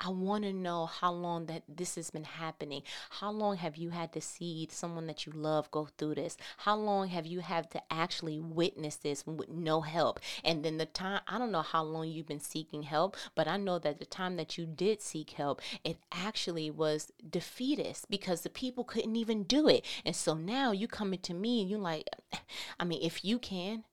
I 0.00 0.08
want 0.08 0.44
to 0.44 0.52
know 0.52 0.86
how 0.86 1.12
long 1.12 1.46
that 1.46 1.62
this 1.68 1.96
has 1.96 2.10
been 2.10 2.24
happening. 2.24 2.82
How 3.10 3.30
long 3.30 3.58
have 3.58 3.76
you 3.76 3.90
had 3.90 4.12
to 4.14 4.20
see 4.20 4.66
someone 4.70 5.06
that 5.08 5.26
you 5.26 5.32
love 5.32 5.70
go 5.70 5.88
through 5.98 6.14
this? 6.14 6.38
How 6.58 6.74
long 6.76 7.08
have 7.08 7.26
you 7.26 7.40
had 7.40 7.70
to 7.72 7.82
actually 7.90 8.40
witness 8.40 8.96
this 8.96 9.26
with 9.26 9.50
no 9.50 9.82
help? 9.82 10.18
And 10.42 10.64
then 10.64 10.78
the 10.78 10.86
time, 10.86 11.20
I 11.28 11.38
don't 11.38 11.52
know 11.52 11.60
how 11.60 11.82
long 11.82 12.08
you've 12.08 12.26
been 12.26 12.40
seeking 12.40 12.84
help, 12.84 13.14
but 13.34 13.46
I 13.46 13.58
know 13.58 13.78
that 13.78 13.98
the 13.98 14.06
time 14.06 14.36
that 14.36 14.56
you 14.56 14.64
did 14.64 15.02
seek 15.02 15.30
help, 15.30 15.60
it 15.84 15.98
actually 16.10 16.70
was 16.70 17.12
defeatist 17.28 18.08
because 18.08 18.40
the 18.40 18.50
people 18.50 18.84
couldn't 18.84 19.16
even 19.16 19.42
do 19.42 19.68
it. 19.68 19.84
And 20.06 20.16
so 20.16 20.32
now 20.32 20.72
you 20.72 20.88
coming 20.88 21.20
to 21.20 21.34
me 21.34 21.60
and 21.60 21.68
you're 21.68 21.78
like, 21.78 22.08
I 22.78 22.84
mean, 22.84 23.00
if 23.02 23.22
you 23.22 23.38
can, 23.38 23.84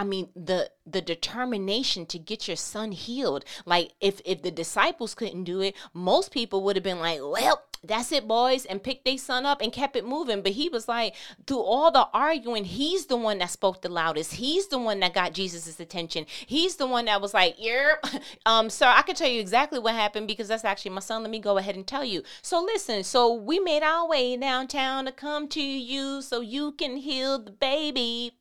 I 0.00 0.02
mean 0.02 0.30
the 0.34 0.70
the 0.86 1.02
determination 1.02 2.06
to 2.06 2.18
get 2.18 2.48
your 2.48 2.56
son 2.56 2.92
healed. 2.92 3.44
Like 3.66 3.92
if 4.00 4.22
if 4.24 4.40
the 4.40 4.50
disciples 4.50 5.14
couldn't 5.14 5.44
do 5.44 5.60
it, 5.60 5.76
most 5.92 6.32
people 6.32 6.62
would 6.64 6.76
have 6.76 6.82
been 6.82 7.00
like, 7.00 7.20
"Well, 7.20 7.62
that's 7.82 8.12
it, 8.12 8.28
boys, 8.28 8.66
and 8.66 8.82
picked 8.82 9.04
their 9.04 9.16
son 9.16 9.46
up 9.46 9.62
and 9.62 9.72
kept 9.72 9.96
it 9.96 10.06
moving. 10.06 10.42
But 10.42 10.52
he 10.52 10.68
was 10.68 10.86
like, 10.86 11.14
through 11.46 11.60
all 11.60 11.90
the 11.90 12.06
arguing, 12.12 12.64
he's 12.64 13.06
the 13.06 13.16
one 13.16 13.38
that 13.38 13.50
spoke 13.50 13.80
the 13.80 13.88
loudest. 13.88 14.34
He's 14.34 14.68
the 14.68 14.78
one 14.78 15.00
that 15.00 15.14
got 15.14 15.32
Jesus's 15.32 15.80
attention. 15.80 16.26
He's 16.46 16.76
the 16.76 16.86
one 16.86 17.06
that 17.06 17.20
was 17.20 17.32
like, 17.32 17.56
"Yep, 17.58 18.04
um, 18.46 18.70
sir, 18.70 18.86
I 18.86 19.02
can 19.02 19.14
tell 19.14 19.28
you 19.28 19.40
exactly 19.40 19.78
what 19.78 19.94
happened 19.94 20.26
because 20.26 20.48
that's 20.48 20.64
actually 20.64 20.92
my 20.92 21.00
son. 21.00 21.22
Let 21.22 21.30
me 21.30 21.38
go 21.38 21.58
ahead 21.58 21.76
and 21.76 21.86
tell 21.86 22.04
you. 22.04 22.22
So 22.42 22.62
listen, 22.62 23.02
so 23.02 23.32
we 23.32 23.58
made 23.58 23.82
our 23.82 24.06
way 24.06 24.36
downtown 24.36 25.06
to 25.06 25.12
come 25.12 25.48
to 25.48 25.62
you 25.62 26.22
so 26.22 26.40
you 26.40 26.72
can 26.72 26.96
heal 26.96 27.38
the 27.38 27.52
baby. 27.52 28.32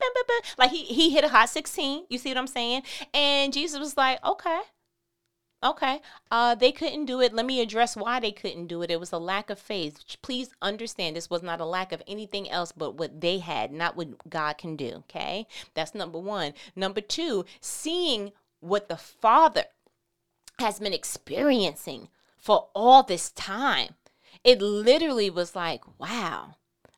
Like 0.58 0.72
he 0.72 0.84
he 0.84 1.12
hit 1.12 1.24
a 1.24 1.30
hot 1.30 1.50
16. 1.50 2.06
You 2.10 2.18
see 2.18 2.30
what 2.30 2.38
I'm 2.38 2.48
saying? 2.48 2.84
And 3.14 3.54
Jesus 3.54 3.80
was 3.80 3.96
like, 3.96 4.24
okay. 4.26 4.62
Okay. 5.62 6.02
Uh, 6.32 6.56
they 6.56 6.72
couldn't 6.72 7.06
do 7.06 7.20
it. 7.20 7.34
Let 7.34 7.46
me 7.46 7.60
address 7.60 7.98
why 7.98 8.20
they 8.22 8.32
couldn't 8.32 8.68
do 8.68 8.82
it. 8.82 8.90
It 8.90 9.00
was 9.00 9.12
a 9.12 9.18
lack 9.18 9.50
of 9.50 9.60
faith. 9.60 10.04
Please 10.22 10.52
understand 10.62 11.16
this 11.16 11.30
was 11.30 11.44
not 11.44 11.60
a 11.60 11.66
lack 11.66 11.92
of 11.92 12.02
anything 12.08 12.50
else 12.50 12.72
but 12.72 12.96
what 12.96 13.20
they 13.20 13.40
had, 13.40 13.72
not 13.72 13.98
what 13.98 14.30
God 14.30 14.58
can 14.58 14.78
do. 14.78 15.04
Okay. 15.10 15.48
That's 15.74 15.94
number 15.94 16.18
one. 16.18 16.54
Number 16.76 17.02
two, 17.02 17.46
seeing 17.60 18.32
what 18.62 18.88
the 18.88 18.98
Father 18.98 19.66
has 20.60 20.80
been 20.80 20.94
experiencing 20.94 22.08
for 22.38 22.70
all 22.74 23.04
this 23.04 23.32
time. 23.32 23.96
It 24.44 24.62
literally 24.62 25.30
was 25.30 25.56
like, 25.56 25.82
wow. 26.00 26.56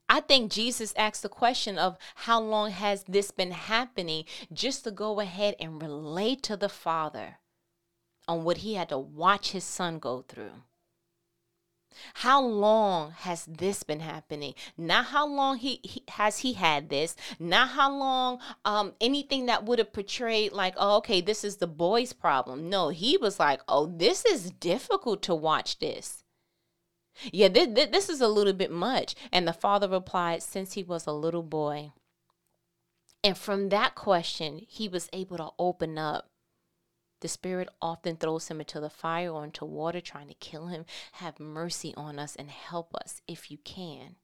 I 0.08 0.20
think 0.20 0.52
Jesus 0.52 0.94
asked 0.98 1.24
the 1.24 1.30
question 1.30 1.80
of 1.80 1.98
how 2.16 2.40
long 2.40 2.72
has 2.72 3.06
this 3.06 3.32
been 3.32 3.52
happening 3.52 4.26
just 4.54 4.84
to 4.84 4.92
go 4.92 5.20
ahead 5.20 5.56
and 5.60 5.82
relate 5.82 6.44
to 6.44 6.58
the 6.58 6.70
Father 6.70 7.38
on 8.28 8.44
what 8.44 8.58
he 8.58 8.76
had 8.76 8.90
to 8.90 8.98
watch 8.98 9.52
his 9.52 9.64
son 9.64 10.00
go 10.00 10.24
through. 10.28 10.64
How 12.16 12.42
long 12.42 13.12
has 13.12 13.46
this 13.46 13.84
been 13.84 14.00
happening? 14.00 14.54
Not 14.78 15.08
how 15.08 15.28
long 15.28 15.58
he, 15.58 15.82
he, 15.84 16.04
has 16.10 16.40
he 16.40 16.54
had 16.54 16.90
this. 16.90 17.16
Not 17.40 17.70
how 17.70 17.92
long 17.92 18.40
um 18.64 18.94
anything 19.02 19.46
that 19.48 19.66
would 19.66 19.80
have 19.80 19.94
portrayed 19.94 20.54
like, 20.54 20.74
oh, 20.78 20.98
okay, 20.98 21.22
this 21.22 21.44
is 21.44 21.58
the 21.58 21.68
boy's 21.68 22.14
problem. 22.14 22.70
No, 22.70 22.90
he 22.90 23.18
was 23.18 23.40
like, 23.40 23.62
oh, 23.68 23.88
this 23.88 24.26
is 24.26 24.52
difficult 24.52 25.22
to 25.24 25.36
watch 25.36 25.80
this. 25.80 26.24
Yeah, 27.32 27.50
th- 27.50 27.76
th- 27.76 27.92
this 27.92 28.10
is 28.10 28.22
a 28.22 28.28
little 28.30 28.54
bit 28.54 28.72
much. 28.72 29.16
And 29.32 29.48
the 29.48 29.54
father 29.54 29.90
replied, 29.90 30.42
since 30.42 30.74
he 30.74 30.84
was 30.84 31.06
a 31.06 31.12
little 31.12 31.44
boy. 31.44 31.92
And 33.24 33.38
from 33.38 33.70
that 33.70 33.96
question, 33.96 34.62
he 34.68 34.88
was 34.88 35.10
able 35.14 35.38
to 35.38 35.50
open 35.60 35.98
up 35.98 36.31
the 37.22 37.28
Spirit 37.28 37.70
often 37.82 38.18
throws 38.18 38.48
him 38.48 38.60
into 38.60 38.80
the 38.80 38.90
fire 38.90 39.30
or 39.30 39.44
into 39.46 39.64
water, 39.64 40.02
trying 40.02 40.28
to 40.28 40.34
kill 40.34 40.68
him. 40.68 40.86
Have 41.14 41.40
mercy 41.40 41.94
on 41.96 42.20
us 42.20 42.36
and 42.36 42.50
help 42.50 42.94
us 42.96 43.22
if 43.28 43.50
you 43.50 43.60
can. 43.60 44.16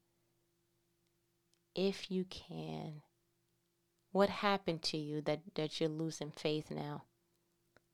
If 1.76 2.12
you 2.12 2.26
can. 2.26 3.04
What 4.12 4.30
happened 4.30 4.82
to 4.84 4.98
you 4.98 5.22
that, 5.22 5.42
that 5.54 5.80
you're 5.80 5.90
losing 5.90 6.32
faith 6.32 6.72
now? 6.72 7.04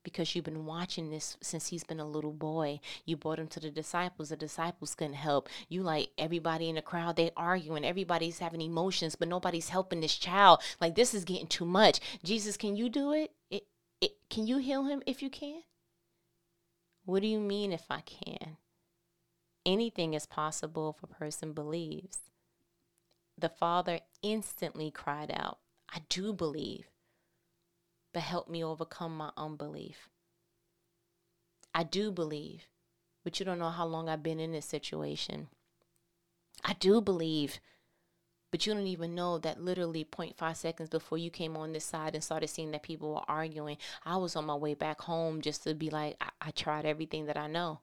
Because 0.02 0.34
you've 0.34 0.44
been 0.46 0.64
watching 0.64 1.10
this 1.10 1.36
since 1.42 1.68
he's 1.68 1.84
been 1.84 2.00
a 2.00 2.08
little 2.08 2.32
boy. 2.32 2.80
You 3.04 3.16
brought 3.18 3.38
him 3.38 3.48
to 3.48 3.60
the 3.60 3.70
disciples. 3.70 4.30
The 4.30 4.36
disciples 4.36 4.94
couldn't 4.94 5.14
help. 5.14 5.50
You 5.68 5.82
like 5.82 6.10
everybody 6.16 6.70
in 6.70 6.76
the 6.76 6.82
crowd, 6.82 7.16
they 7.16 7.30
arguing. 7.36 7.84
Everybody's 7.84 8.38
having 8.38 8.62
emotions, 8.62 9.16
but 9.16 9.28
nobody's 9.28 9.68
helping 9.68 10.00
this 10.00 10.16
child. 10.16 10.62
Like 10.80 10.94
this 10.94 11.12
is 11.12 11.24
getting 11.24 11.46
too 11.46 11.66
much. 11.66 12.00
Jesus, 12.22 12.56
can 12.56 12.74
you 12.76 12.88
do 12.88 13.12
it? 13.12 13.32
It 14.00 14.12
can 14.30 14.46
you 14.46 14.58
heal 14.58 14.84
him 14.84 15.02
if 15.06 15.22
you 15.22 15.30
can? 15.30 15.62
What 17.04 17.20
do 17.22 17.28
you 17.28 17.40
mean 17.40 17.72
if 17.72 17.84
I 17.90 18.00
can? 18.00 18.56
Anything 19.66 20.14
is 20.14 20.26
possible 20.26 20.94
if 20.96 21.02
a 21.02 21.06
person 21.06 21.52
believes. 21.52 22.18
the 23.36 23.48
father 23.48 24.00
instantly 24.22 24.90
cried 24.90 25.30
out, 25.34 25.58
I 25.92 26.00
do 26.08 26.32
believe, 26.32 26.86
but 28.12 28.22
help 28.22 28.48
me 28.48 28.62
overcome 28.64 29.16
my 29.16 29.30
unbelief. 29.36 30.08
I 31.74 31.82
do 31.82 32.12
believe, 32.12 32.68
but 33.24 33.38
you 33.38 33.46
don't 33.46 33.58
know 33.58 33.70
how 33.70 33.86
long 33.86 34.08
I've 34.08 34.22
been 34.22 34.40
in 34.40 34.52
this 34.52 34.66
situation. 34.66 35.48
I 36.64 36.74
do 36.74 37.00
believe, 37.00 37.58
but 38.54 38.68
you 38.68 38.72
don't 38.72 38.86
even 38.86 39.16
know 39.16 39.36
that 39.38 39.60
literally 39.60 40.04
0.5 40.04 40.54
seconds 40.54 40.88
before 40.88 41.18
you 41.18 41.28
came 41.28 41.56
on 41.56 41.72
this 41.72 41.84
side 41.84 42.14
and 42.14 42.22
started 42.22 42.46
seeing 42.46 42.70
that 42.70 42.84
people 42.84 43.12
were 43.12 43.20
arguing, 43.26 43.76
I 44.04 44.16
was 44.16 44.36
on 44.36 44.44
my 44.44 44.54
way 44.54 44.74
back 44.74 45.00
home 45.00 45.40
just 45.40 45.64
to 45.64 45.74
be 45.74 45.90
like, 45.90 46.14
I, 46.20 46.28
I 46.40 46.50
tried 46.52 46.86
everything 46.86 47.26
that 47.26 47.36
I 47.36 47.48
know. 47.48 47.80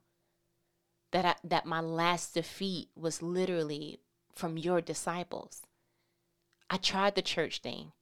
That 1.10 1.26
I, 1.26 1.34
that 1.44 1.66
my 1.66 1.80
last 1.80 2.32
defeat 2.32 2.88
was 2.96 3.20
literally 3.20 3.98
from 4.34 4.56
your 4.56 4.80
disciples. 4.80 5.60
I 6.70 6.78
tried 6.78 7.16
the 7.16 7.20
church 7.20 7.60
thing 7.60 7.92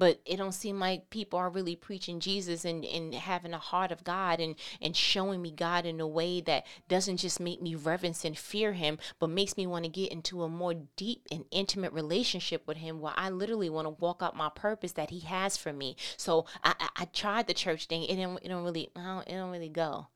but 0.00 0.18
it 0.24 0.38
don't 0.38 0.52
seem 0.52 0.80
like 0.80 1.10
people 1.10 1.38
are 1.38 1.50
really 1.50 1.76
preaching 1.76 2.20
Jesus 2.20 2.64
and, 2.64 2.86
and 2.86 3.14
having 3.14 3.52
a 3.52 3.58
heart 3.58 3.92
of 3.92 4.02
God 4.02 4.40
and, 4.40 4.54
and 4.80 4.96
showing 4.96 5.42
me 5.42 5.50
God 5.50 5.84
in 5.84 6.00
a 6.00 6.08
way 6.08 6.40
that 6.40 6.64
doesn't 6.88 7.18
just 7.18 7.38
make 7.38 7.60
me 7.60 7.74
reverence 7.74 8.24
and 8.24 8.36
fear 8.36 8.72
him, 8.72 8.98
but 9.18 9.28
makes 9.28 9.58
me 9.58 9.66
want 9.66 9.84
to 9.84 9.90
get 9.90 10.10
into 10.10 10.42
a 10.42 10.48
more 10.48 10.72
deep 10.96 11.28
and 11.30 11.44
intimate 11.50 11.92
relationship 11.92 12.66
with 12.66 12.78
him 12.78 12.98
where 12.98 13.12
I 13.14 13.28
literally 13.28 13.68
want 13.68 13.84
to 13.84 13.90
walk 13.90 14.22
out 14.22 14.34
my 14.34 14.48
purpose 14.48 14.92
that 14.92 15.10
he 15.10 15.20
has 15.20 15.58
for 15.58 15.70
me. 15.70 15.96
So 16.16 16.46
I, 16.64 16.74
I, 16.80 16.88
I 17.02 17.04
tried 17.04 17.46
the 17.46 17.52
church 17.52 17.84
thing. 17.84 18.04
It 18.04 18.16
don't, 18.16 18.38
it 18.42 18.48
don't 18.48 18.64
really, 18.64 18.88
I 18.96 19.04
don't, 19.04 19.28
it 19.28 19.32
don't 19.32 19.50
really 19.50 19.68
go. 19.68 20.06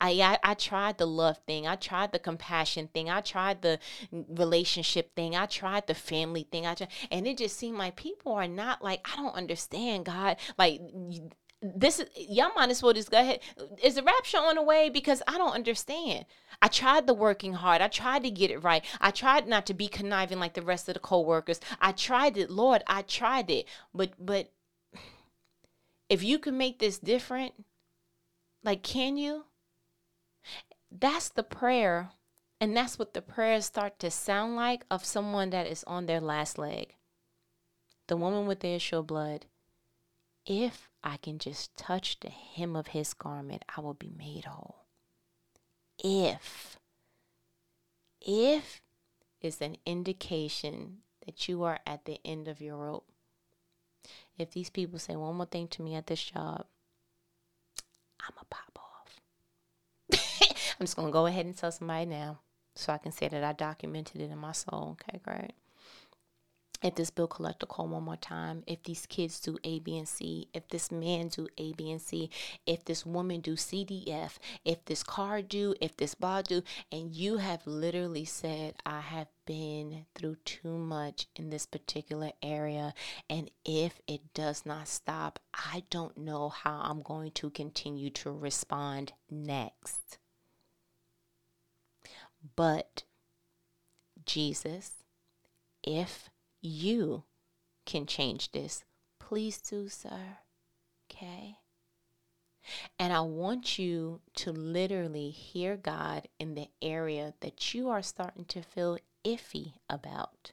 I, 0.00 0.10
I, 0.10 0.38
I 0.50 0.54
tried 0.54 0.98
the 0.98 1.06
love 1.06 1.38
thing. 1.46 1.66
I 1.66 1.76
tried 1.76 2.12
the 2.12 2.18
compassion 2.18 2.88
thing. 2.88 3.10
I 3.10 3.20
tried 3.20 3.62
the 3.62 3.78
relationship 4.10 5.14
thing. 5.14 5.36
I 5.36 5.46
tried 5.46 5.86
the 5.86 5.94
family 5.94 6.46
thing. 6.50 6.66
I 6.66 6.74
tried, 6.74 6.90
and 7.10 7.26
it 7.26 7.38
just 7.38 7.56
seemed 7.56 7.78
like 7.78 7.96
people 7.96 8.32
are 8.32 8.48
not 8.48 8.82
like 8.82 9.06
I 9.10 9.16
don't 9.16 9.34
understand 9.34 10.06
God. 10.06 10.36
Like 10.58 10.80
this 11.62 12.00
is 12.00 12.08
y'all 12.16 12.52
might 12.56 12.70
as 12.70 12.82
well 12.82 12.94
just 12.94 13.10
go 13.10 13.20
ahead. 13.20 13.40
Is 13.82 13.96
the 13.96 14.02
rapture 14.02 14.38
on 14.38 14.54
the 14.54 14.62
way? 14.62 14.88
Because 14.88 15.22
I 15.28 15.36
don't 15.36 15.54
understand. 15.54 16.24
I 16.62 16.68
tried 16.68 17.06
the 17.06 17.14
working 17.14 17.54
hard. 17.54 17.82
I 17.82 17.88
tried 17.88 18.22
to 18.24 18.30
get 18.30 18.50
it 18.50 18.64
right. 18.64 18.84
I 19.00 19.10
tried 19.10 19.46
not 19.46 19.66
to 19.66 19.74
be 19.74 19.88
conniving 19.88 20.38
like 20.38 20.54
the 20.54 20.62
rest 20.62 20.88
of 20.88 20.94
the 20.94 21.00
co-workers. 21.00 21.60
I 21.80 21.92
tried 21.92 22.36
it, 22.36 22.50
Lord. 22.50 22.82
I 22.86 23.02
tried 23.02 23.50
it. 23.50 23.66
But 23.94 24.12
but 24.18 24.50
if 26.08 26.22
you 26.22 26.38
can 26.38 26.56
make 26.56 26.78
this 26.78 26.98
different, 26.98 27.52
like 28.64 28.82
can 28.82 29.18
you? 29.18 29.44
That's 30.90 31.28
the 31.28 31.42
prayer. 31.42 32.10
And 32.60 32.76
that's 32.76 32.98
what 32.98 33.14
the 33.14 33.22
prayers 33.22 33.64
start 33.66 33.98
to 34.00 34.10
sound 34.10 34.54
like 34.54 34.84
of 34.90 35.04
someone 35.04 35.50
that 35.50 35.66
is 35.66 35.82
on 35.84 36.06
their 36.06 36.20
last 36.20 36.58
leg. 36.58 36.94
The 38.06 38.16
woman 38.16 38.46
with 38.46 38.60
the 38.60 38.74
issue 38.74 38.98
of 38.98 39.06
blood. 39.06 39.46
If 40.44 40.88
I 41.02 41.16
can 41.16 41.38
just 41.38 41.76
touch 41.76 42.20
the 42.20 42.28
hem 42.28 42.76
of 42.76 42.88
his 42.88 43.14
garment, 43.14 43.64
I 43.76 43.80
will 43.80 43.94
be 43.94 44.12
made 44.16 44.44
whole. 44.44 44.84
If. 46.02 46.78
If 48.20 48.82
is 49.40 49.60
an 49.62 49.76
indication 49.86 50.98
that 51.24 51.48
you 51.48 51.62
are 51.62 51.78
at 51.86 52.04
the 52.04 52.20
end 52.24 52.48
of 52.48 52.60
your 52.60 52.76
rope. 52.76 53.06
If 54.36 54.52
these 54.52 54.70
people 54.70 54.98
say 54.98 55.16
one 55.16 55.36
more 55.36 55.46
thing 55.46 55.68
to 55.68 55.82
me 55.82 55.94
at 55.94 56.06
this 56.06 56.22
job, 56.22 56.66
I'm 58.20 58.34
a 58.40 58.44
pop. 58.44 58.69
I'm 60.80 60.86
just 60.86 60.96
going 60.96 61.08
to 61.08 61.12
go 61.12 61.26
ahead 61.26 61.44
and 61.44 61.54
tell 61.54 61.70
somebody 61.70 62.06
now 62.06 62.38
so 62.74 62.90
I 62.94 62.98
can 62.98 63.12
say 63.12 63.28
that 63.28 63.44
I 63.44 63.52
documented 63.52 64.22
it 64.22 64.30
in 64.30 64.38
my 64.38 64.52
soul. 64.52 64.96
Okay, 65.02 65.20
great. 65.22 65.52
If 66.82 66.94
this 66.94 67.10
bill 67.10 67.26
collector 67.26 67.66
call 67.66 67.88
one 67.88 68.04
more 68.04 68.16
time, 68.16 68.64
if 68.66 68.82
these 68.84 69.04
kids 69.04 69.38
do 69.38 69.58
A, 69.62 69.80
B, 69.80 69.98
and 69.98 70.08
C, 70.08 70.48
if 70.54 70.66
this 70.68 70.90
man 70.90 71.28
do 71.28 71.46
A, 71.58 71.74
B, 71.74 71.90
and 71.90 72.00
C, 72.00 72.30
if 72.64 72.86
this 72.86 73.04
woman 73.04 73.42
do 73.42 73.54
C, 73.54 73.84
D, 73.84 74.10
F, 74.10 74.38
if 74.64 74.82
this 74.86 75.02
car 75.02 75.42
do, 75.42 75.74
if 75.82 75.94
this 75.98 76.14
bar 76.14 76.42
do, 76.42 76.62
and 76.90 77.14
you 77.14 77.36
have 77.36 77.66
literally 77.66 78.24
said, 78.24 78.76
I 78.86 79.00
have 79.00 79.28
been 79.44 80.06
through 80.14 80.36
too 80.46 80.78
much 80.78 81.26
in 81.36 81.50
this 81.50 81.66
particular 81.66 82.32
area, 82.42 82.94
and 83.28 83.50
if 83.66 84.00
it 84.06 84.32
does 84.32 84.64
not 84.64 84.88
stop, 84.88 85.38
I 85.52 85.82
don't 85.90 86.16
know 86.16 86.48
how 86.48 86.80
I'm 86.82 87.02
going 87.02 87.32
to 87.32 87.50
continue 87.50 88.08
to 88.08 88.32
respond 88.32 89.12
next. 89.30 90.16
But 92.56 93.04
Jesus, 94.24 95.04
if 95.82 96.30
you 96.60 97.24
can 97.86 98.06
change 98.06 98.52
this, 98.52 98.84
please 99.18 99.58
do, 99.58 99.88
sir. 99.88 100.38
Okay? 101.10 101.56
And 102.98 103.12
I 103.12 103.20
want 103.20 103.78
you 103.78 104.20
to 104.36 104.52
literally 104.52 105.30
hear 105.30 105.76
God 105.76 106.28
in 106.38 106.54
the 106.54 106.68
area 106.82 107.34
that 107.40 107.74
you 107.74 107.88
are 107.88 108.02
starting 108.02 108.44
to 108.46 108.62
feel 108.62 108.98
iffy 109.24 109.74
about. 109.88 110.52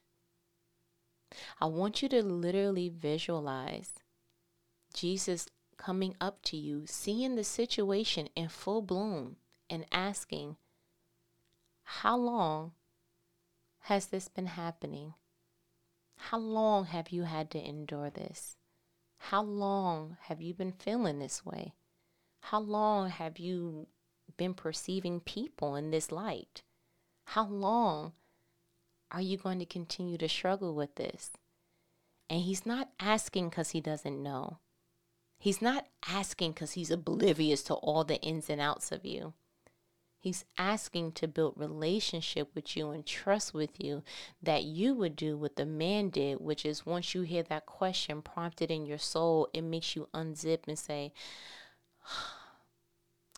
I 1.59 1.65
want 1.65 2.01
you 2.01 2.09
to 2.09 2.23
literally 2.23 2.89
visualize 2.89 3.93
Jesus 4.93 5.47
coming 5.77 6.15
up 6.19 6.41
to 6.43 6.57
you, 6.57 6.85
seeing 6.87 7.35
the 7.35 7.43
situation 7.43 8.29
in 8.35 8.49
full 8.49 8.81
bloom, 8.81 9.35
and 9.69 9.85
asking, 9.91 10.55
how 11.89 12.17
long 12.17 12.73
has 13.83 14.07
this 14.07 14.27
been 14.27 14.45
happening? 14.45 15.13
How 16.17 16.37
long 16.37 16.87
have 16.87 17.11
you 17.11 17.23
had 17.23 17.49
to 17.51 17.65
endure 17.65 18.09
this? 18.09 18.57
How 19.17 19.41
long 19.41 20.17
have 20.23 20.41
you 20.41 20.53
been 20.53 20.73
feeling 20.73 21.19
this 21.19 21.45
way? 21.45 21.75
How 22.41 22.59
long 22.59 23.09
have 23.09 23.39
you 23.39 23.87
been 24.35 24.53
perceiving 24.53 25.21
people 25.21 25.77
in 25.77 25.91
this 25.91 26.11
light? 26.11 26.61
How 27.27 27.45
long 27.45 28.11
are 29.09 29.21
you 29.21 29.37
going 29.37 29.59
to 29.59 29.65
continue 29.65 30.17
to 30.17 30.27
struggle 30.27 30.75
with 30.75 30.95
this? 30.95 31.31
And 32.29 32.41
he's 32.41 32.65
not 32.65 32.89
asking 32.99 33.49
because 33.49 33.69
he 33.69 33.79
doesn't 33.79 34.21
know. 34.21 34.57
He's 35.39 35.61
not 35.61 35.87
asking 36.05 36.51
because 36.51 36.73
he's 36.73 36.91
oblivious 36.91 37.63
to 37.63 37.75
all 37.75 38.03
the 38.03 38.21
ins 38.21 38.49
and 38.49 38.59
outs 38.59 38.91
of 38.91 39.05
you. 39.05 39.35
He's 40.19 40.45
asking 40.57 41.13
to 41.13 41.27
build 41.27 41.53
relationship 41.57 42.49
with 42.55 42.75
you 42.75 42.89
and 42.89 43.05
trust 43.05 43.53
with 43.53 43.83
you 43.83 44.03
that 44.41 44.63
you 44.63 44.93
would 44.95 45.15
do 45.15 45.37
what 45.37 45.55
the 45.55 45.65
man 45.65 46.09
did, 46.09 46.39
which 46.39 46.65
is 46.65 46.85
once 46.85 47.13
you 47.13 47.21
hear 47.21 47.43
that 47.43 47.65
question 47.65 48.21
prompted 48.21 48.71
in 48.71 48.85
your 48.85 48.97
soul, 48.97 49.47
it 49.53 49.61
makes 49.61 49.95
you 49.95 50.09
unzip 50.13 50.67
and 50.67 50.77
say, 50.77 51.13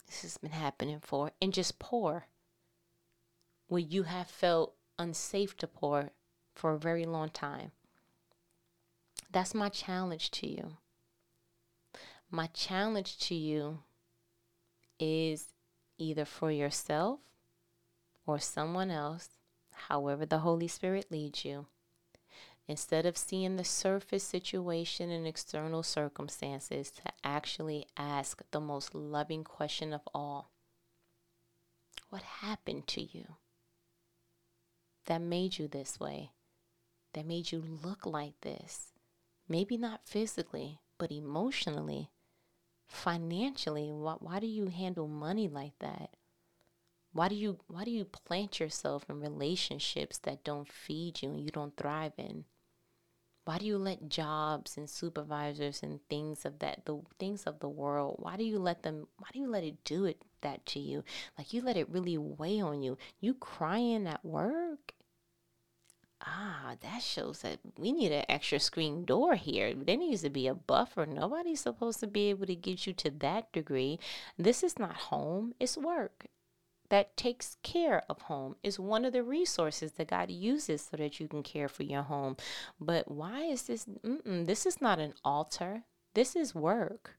This 0.07 0.23
has 0.23 0.37
been 0.37 0.51
happening 0.51 0.99
for, 1.01 1.31
and 1.39 1.53
just 1.53 1.77
pour 1.77 2.25
where 3.67 3.79
you 3.79 4.03
have 4.03 4.27
felt 4.27 4.73
unsafe 4.97 5.55
to 5.57 5.67
pour 5.67 6.09
for 6.55 6.73
a 6.73 6.79
very 6.79 7.05
long 7.05 7.29
time. 7.29 7.71
That's 9.31 9.53
my 9.53 9.69
challenge 9.69 10.31
to 10.31 10.47
you. 10.47 10.77
My 12.31 12.47
challenge 12.47 13.19
to 13.19 13.35
you 13.35 13.79
is 14.99 15.53
either 15.99 16.25
for 16.25 16.51
yourself 16.51 17.19
or 18.25 18.39
someone 18.39 18.89
else, 18.89 19.29
however 19.71 20.25
the 20.25 20.39
Holy 20.39 20.67
Spirit 20.67 21.11
leads 21.11 21.45
you. 21.45 21.67
Instead 22.67 23.05
of 23.05 23.17
seeing 23.17 23.55
the 23.55 23.63
surface 23.63 24.23
situation 24.23 25.09
and 25.09 25.25
external 25.25 25.81
circumstances, 25.81 26.91
to 26.91 27.01
actually 27.23 27.87
ask 27.97 28.43
the 28.51 28.59
most 28.59 28.93
loving 28.93 29.43
question 29.43 29.91
of 29.91 30.01
all 30.13 30.51
What 32.09 32.21
happened 32.21 32.87
to 32.87 33.01
you 33.01 33.37
that 35.07 35.21
made 35.21 35.57
you 35.57 35.67
this 35.67 35.99
way? 35.99 36.31
That 37.13 37.25
made 37.25 37.51
you 37.51 37.63
look 37.83 38.05
like 38.05 38.39
this? 38.41 38.93
Maybe 39.47 39.75
not 39.75 40.01
physically, 40.05 40.79
but 40.99 41.11
emotionally 41.11 42.11
financially 42.89 43.91
why, 43.93 44.15
why 44.19 44.39
do 44.39 44.47
you 44.47 44.67
handle 44.67 45.07
money 45.07 45.47
like 45.47 45.77
that? 45.79 46.09
Why 47.13 47.29
do 47.29 47.35
you 47.35 47.59
why 47.67 47.85
do 47.85 47.91
you 47.91 48.05
plant 48.05 48.59
yourself 48.59 49.05
in 49.09 49.19
relationships 49.21 50.17
that 50.19 50.43
don't 50.43 50.67
feed 50.67 51.21
you 51.21 51.29
and 51.29 51.39
you 51.39 51.51
don't 51.51 51.77
thrive 51.77 52.13
in? 52.17 52.45
Why 53.45 53.57
do 53.57 53.65
you 53.65 53.77
let 53.77 54.09
jobs 54.09 54.77
and 54.77 54.89
supervisors 54.89 55.81
and 55.81 55.99
things 56.09 56.45
of 56.45 56.59
that 56.59 56.85
the 56.85 57.01
things 57.17 57.43
of 57.43 57.59
the 57.59 57.69
world 57.69 58.17
why 58.19 58.37
do 58.37 58.43
you 58.43 58.59
let 58.59 58.83
them 58.83 59.07
why 59.17 59.29
do 59.33 59.39
you 59.39 59.47
let 59.47 59.63
it 59.63 59.83
do 59.83 60.05
it 60.05 60.21
that 60.41 60.65
to 60.67 60.79
you? 60.79 61.03
Like 61.37 61.53
you 61.53 61.61
let 61.61 61.77
it 61.77 61.89
really 61.89 62.17
weigh 62.17 62.59
on 62.59 62.81
you. 62.81 62.97
You 63.19 63.33
crying 63.33 64.07
at 64.07 64.25
work 64.25 64.93
ah, 66.25 66.75
that 66.81 67.01
shows 67.01 67.41
that 67.41 67.59
we 67.77 67.91
need 67.91 68.11
an 68.11 68.25
extra 68.29 68.59
screen 68.59 69.05
door 69.05 69.35
here. 69.35 69.73
There 69.73 69.97
needs 69.97 70.21
to 70.23 70.29
be 70.29 70.47
a 70.47 70.55
buffer. 70.55 71.05
Nobody's 71.05 71.61
supposed 71.61 71.99
to 72.01 72.07
be 72.07 72.29
able 72.29 72.45
to 72.47 72.55
get 72.55 72.85
you 72.87 72.93
to 72.93 73.09
that 73.19 73.51
degree. 73.51 73.99
This 74.37 74.63
is 74.63 74.77
not 74.79 74.95
home, 75.11 75.53
it's 75.59 75.77
work. 75.77 76.27
that 76.89 77.15
takes 77.15 77.57
care 77.63 78.03
of 78.09 78.23
home 78.23 78.55
is 78.63 78.79
one 78.79 79.05
of 79.05 79.13
the 79.13 79.23
resources 79.23 79.93
that 79.93 80.07
God 80.09 80.31
uses 80.31 80.81
so 80.89 80.97
that 80.97 81.19
you 81.19 81.27
can 81.27 81.43
care 81.43 81.67
for 81.69 81.83
your 81.83 82.01
home. 82.03 82.35
But 82.79 83.09
why 83.09 83.41
is 83.43 83.63
this? 83.63 83.85
this 84.25 84.65
is 84.65 84.81
not 84.81 84.99
an 84.99 85.13
altar. 85.23 85.83
This 86.15 86.35
is 86.35 86.55
work. 86.55 87.17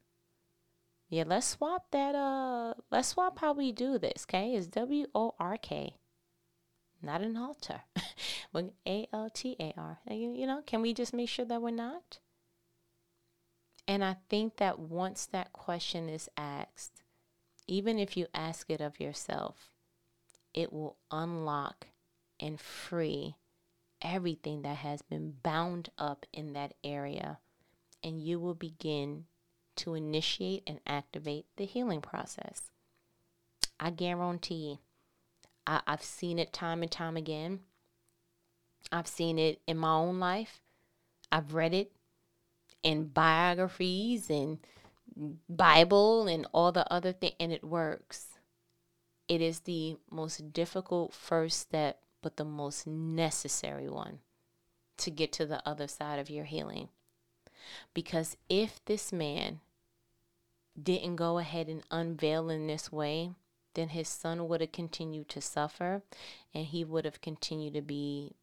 Yeah, 1.08 1.24
let's 1.26 1.46
swap 1.46 1.86
that. 1.92 2.14
Uh, 2.14 2.74
let's 2.90 3.08
swap 3.08 3.38
how 3.38 3.52
we 3.52 3.72
do 3.72 3.98
this. 3.98 4.26
Okay, 4.28 4.54
it's 4.54 4.66
W 4.68 5.06
O 5.14 5.34
R 5.40 5.56
K, 5.56 5.94
not 7.02 7.22
an 7.22 7.36
altar. 7.36 7.82
but 8.52 8.72
A 8.86 9.06
L 9.12 9.30
T 9.32 9.56
A 9.58 9.72
R. 9.76 9.98
You 10.08 10.46
know, 10.46 10.62
can 10.66 10.82
we 10.82 10.94
just 10.94 11.14
make 11.14 11.28
sure 11.28 11.44
that 11.44 11.62
we're 11.62 11.70
not? 11.70 12.18
And 13.88 14.04
I 14.04 14.16
think 14.28 14.56
that 14.58 14.78
once 14.78 15.26
that 15.26 15.52
question 15.52 16.08
is 16.08 16.28
asked, 16.36 17.02
even 17.66 17.98
if 17.98 18.16
you 18.16 18.26
ask 18.32 18.70
it 18.70 18.80
of 18.80 19.00
yourself, 19.00 19.70
it 20.54 20.72
will 20.72 20.96
unlock 21.10 21.88
and 22.38 22.60
free 22.60 23.36
everything 24.02 24.62
that 24.62 24.76
has 24.76 25.02
been 25.02 25.34
bound 25.42 25.90
up 25.98 26.26
in 26.32 26.52
that 26.52 26.74
area. 26.82 27.38
And 28.02 28.22
you 28.22 28.38
will 28.38 28.54
begin 28.54 29.26
to 29.76 29.94
initiate 29.94 30.62
and 30.66 30.80
activate 30.86 31.46
the 31.56 31.64
healing 31.64 32.00
process. 32.00 32.70
I 33.78 33.90
guarantee 33.90 34.80
I, 35.66 35.80
I've 35.86 36.02
seen 36.02 36.38
it 36.38 36.52
time 36.52 36.82
and 36.82 36.90
time 36.90 37.16
again. 37.16 37.60
I've 38.92 39.06
seen 39.06 39.38
it 39.38 39.60
in 39.66 39.76
my 39.76 39.92
own 39.92 40.18
life. 40.18 40.60
I've 41.30 41.54
read 41.54 41.74
it 41.74 41.92
in 42.82 43.08
biographies 43.08 44.30
and 44.30 44.58
Bible 45.48 46.26
and 46.26 46.46
all 46.52 46.72
the 46.72 46.90
other 46.92 47.12
things, 47.12 47.34
and 47.38 47.52
it 47.52 47.64
works. 47.64 48.26
It 49.28 49.40
is 49.40 49.60
the 49.60 49.96
most 50.10 50.52
difficult 50.52 51.12
first 51.12 51.58
step, 51.58 52.00
but 52.22 52.36
the 52.36 52.44
most 52.44 52.86
necessary 52.86 53.88
one 53.88 54.20
to 54.98 55.10
get 55.10 55.32
to 55.32 55.46
the 55.46 55.66
other 55.68 55.88
side 55.88 56.18
of 56.18 56.30
your 56.30 56.44
healing. 56.44 56.88
Because 57.94 58.36
if 58.48 58.84
this 58.84 59.12
man 59.12 59.60
didn't 60.80 61.16
go 61.16 61.38
ahead 61.38 61.68
and 61.68 61.82
unveil 61.90 62.50
in 62.50 62.66
this 62.66 62.90
way, 62.90 63.30
then 63.74 63.90
his 63.90 64.09
son 64.09 64.48
would 64.48 64.61
have 64.61 64.72
continued 64.72 65.28
to 65.28 65.40
suffer 65.40 66.02
and 66.54 66.66
he 66.66 66.85
would 66.85 67.04
have 67.04 67.20
continued 67.20 67.74
to 67.74 67.83
be 67.83 68.35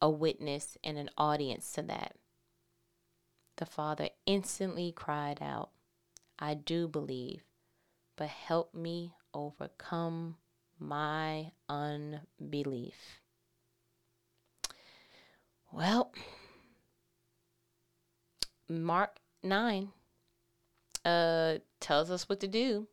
a 0.00 0.10
witness 0.10 0.76
and 0.82 0.98
an 0.98 1.10
audience 1.16 1.72
to 1.72 1.82
that. 1.82 2.16
The 3.56 3.66
father 3.66 4.08
instantly 4.26 4.92
cried 4.92 5.38
out, 5.40 5.70
I 6.38 6.54
do 6.54 6.88
believe, 6.88 7.42
but 8.16 8.28
help 8.28 8.74
me 8.74 9.14
overcome 9.34 10.36
my 10.78 11.52
unbelief. 11.68 13.20
Well, 15.70 16.12
Mark 18.68 19.18
9 19.42 19.92
uh, 21.04 21.58
tells 21.80 22.10
us 22.10 22.28
what 22.28 22.40
to 22.40 22.48
do. 22.48 22.88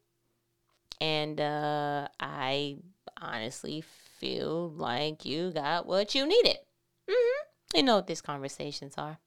And 1.02 1.40
uh, 1.40 2.08
I 2.20 2.78
honestly 3.22 3.84
feel 4.20 4.70
like 4.70 5.26
you 5.26 5.52
got 5.52 5.86
what 5.86 6.16
you 6.16 6.26
needed. 6.28 6.58
Mm-hmm. 7.10 7.78
You 7.78 7.84
know 7.84 7.98
what 7.98 8.08
these 8.08 8.22
conversations 8.22 8.96
are. 8.98 9.20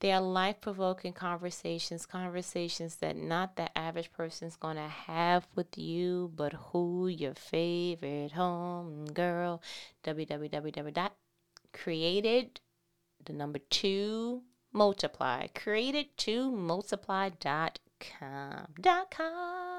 They 0.00 0.12
are 0.12 0.20
life 0.20 0.60
provoking 0.60 1.12
conversations, 1.12 2.06
conversations 2.06 2.94
that 2.96 3.16
not 3.16 3.56
the 3.56 3.76
average 3.76 4.12
person's 4.12 4.54
going 4.54 4.76
to 4.76 4.82
have 4.82 5.48
with 5.56 5.76
you, 5.76 6.30
but 6.36 6.52
who 6.52 7.08
your 7.08 7.34
favorite 7.34 8.30
home 8.32 9.06
girl, 9.06 9.60
www.created, 10.04 12.60
the 13.24 13.32
number 13.32 13.58
two, 13.58 14.44
multiply, 14.72 15.48
created 15.48 16.16
to 16.18 16.52
multiply.com. 16.52 18.66
Dot 18.80 19.10
com 19.10 19.77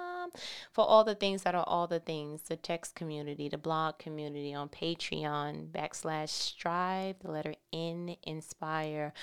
for 0.71 0.85
all 0.85 1.03
the 1.03 1.15
things 1.15 1.43
that 1.43 1.55
are 1.55 1.63
all 1.67 1.87
the 1.87 1.99
things 1.99 2.43
the 2.43 2.55
text 2.55 2.95
community, 2.95 3.49
the 3.49 3.57
blog 3.57 3.97
community 3.97 4.53
on 4.53 4.69
Patreon, 4.69 5.67
backslash 5.71 6.29
strive, 6.29 7.19
the 7.19 7.31
letter 7.31 7.55
N, 7.73 8.15
inspire, 8.23 9.13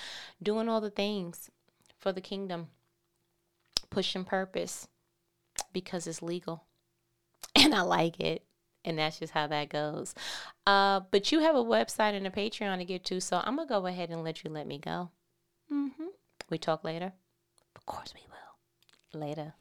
doing 0.41 0.69
all 0.69 0.81
the 0.81 0.89
things 0.89 1.49
for 1.99 2.11
the 2.11 2.21
kingdom, 2.21 2.67
pushing 3.89 4.25
purpose 4.25 4.87
because 5.73 6.07
it's 6.07 6.21
legal. 6.21 6.63
And 7.55 7.73
I 7.73 7.81
like 7.81 8.19
it. 8.19 8.43
And 8.85 8.99
that's 8.99 9.19
just 9.19 9.33
how 9.33 9.47
that 9.47 9.69
goes. 9.69 10.13
Uh, 10.65 11.01
but 11.11 11.31
you 11.31 11.39
have 11.39 11.55
a 11.55 11.63
website 11.63 12.15
and 12.15 12.25
a 12.27 12.29
Patreon 12.29 12.77
to 12.77 12.85
get 12.85 13.03
to, 13.05 13.19
so 13.19 13.41
I'm 13.43 13.55
going 13.55 13.67
to 13.67 13.73
go 13.73 13.85
ahead 13.85 14.09
and 14.11 14.23
let 14.23 14.43
you 14.43 14.49
let 14.51 14.67
me 14.67 14.77
go. 14.77 15.09
Mm-hmm. 15.73 16.05
We 16.49 16.57
talk 16.57 16.83
later? 16.83 17.13
Of 17.75 17.85
course 17.85 18.13
we 18.13 18.21
will. 18.29 19.19
Later. 19.19 19.53